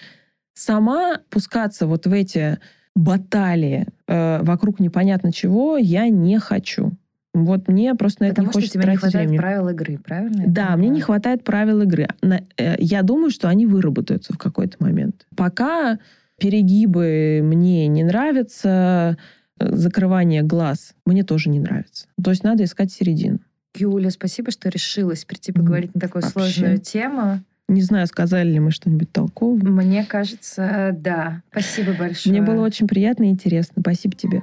[0.54, 2.58] Сама пускаться вот в эти
[2.98, 6.92] баталии э, вокруг непонятно чего я не хочу.
[7.34, 9.38] Вот мне просто на это Потому не что хочется тебе не тратить хватает времени.
[9.40, 10.44] правил игры, правильно?
[10.46, 10.92] Да, мне понимаю?
[10.94, 12.08] не хватает правил игры.
[12.56, 15.26] Э, Я думаю, что они выработаются в какой-то момент.
[15.36, 15.98] Пока
[16.38, 19.16] перегибы мне не нравятся,
[19.60, 22.06] закрывание глаз мне тоже не нравится.
[22.22, 23.38] То есть надо искать середину.
[23.76, 26.32] Юля, спасибо, что решилась прийти поговорить на такую Вообще.
[26.40, 27.42] сложную тему.
[27.68, 29.70] Не знаю, сказали ли мы что-нибудь толковое.
[29.70, 31.42] Мне кажется, да.
[31.50, 32.32] Спасибо большое.
[32.32, 33.82] Мне было очень приятно и интересно.
[33.82, 34.42] Спасибо тебе.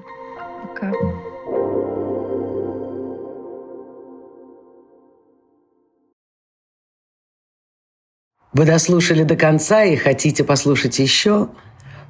[0.62, 0.92] Пока.
[8.54, 11.50] Вы дослушали до конца и хотите послушать еще?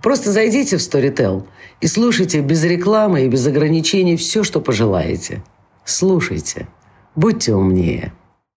[0.03, 1.47] Просто зайдите в Storytel
[1.79, 5.41] и слушайте без рекламы и без ограничений все, что пожелаете.
[5.85, 6.67] Слушайте.
[7.15, 8.11] Будьте умнее.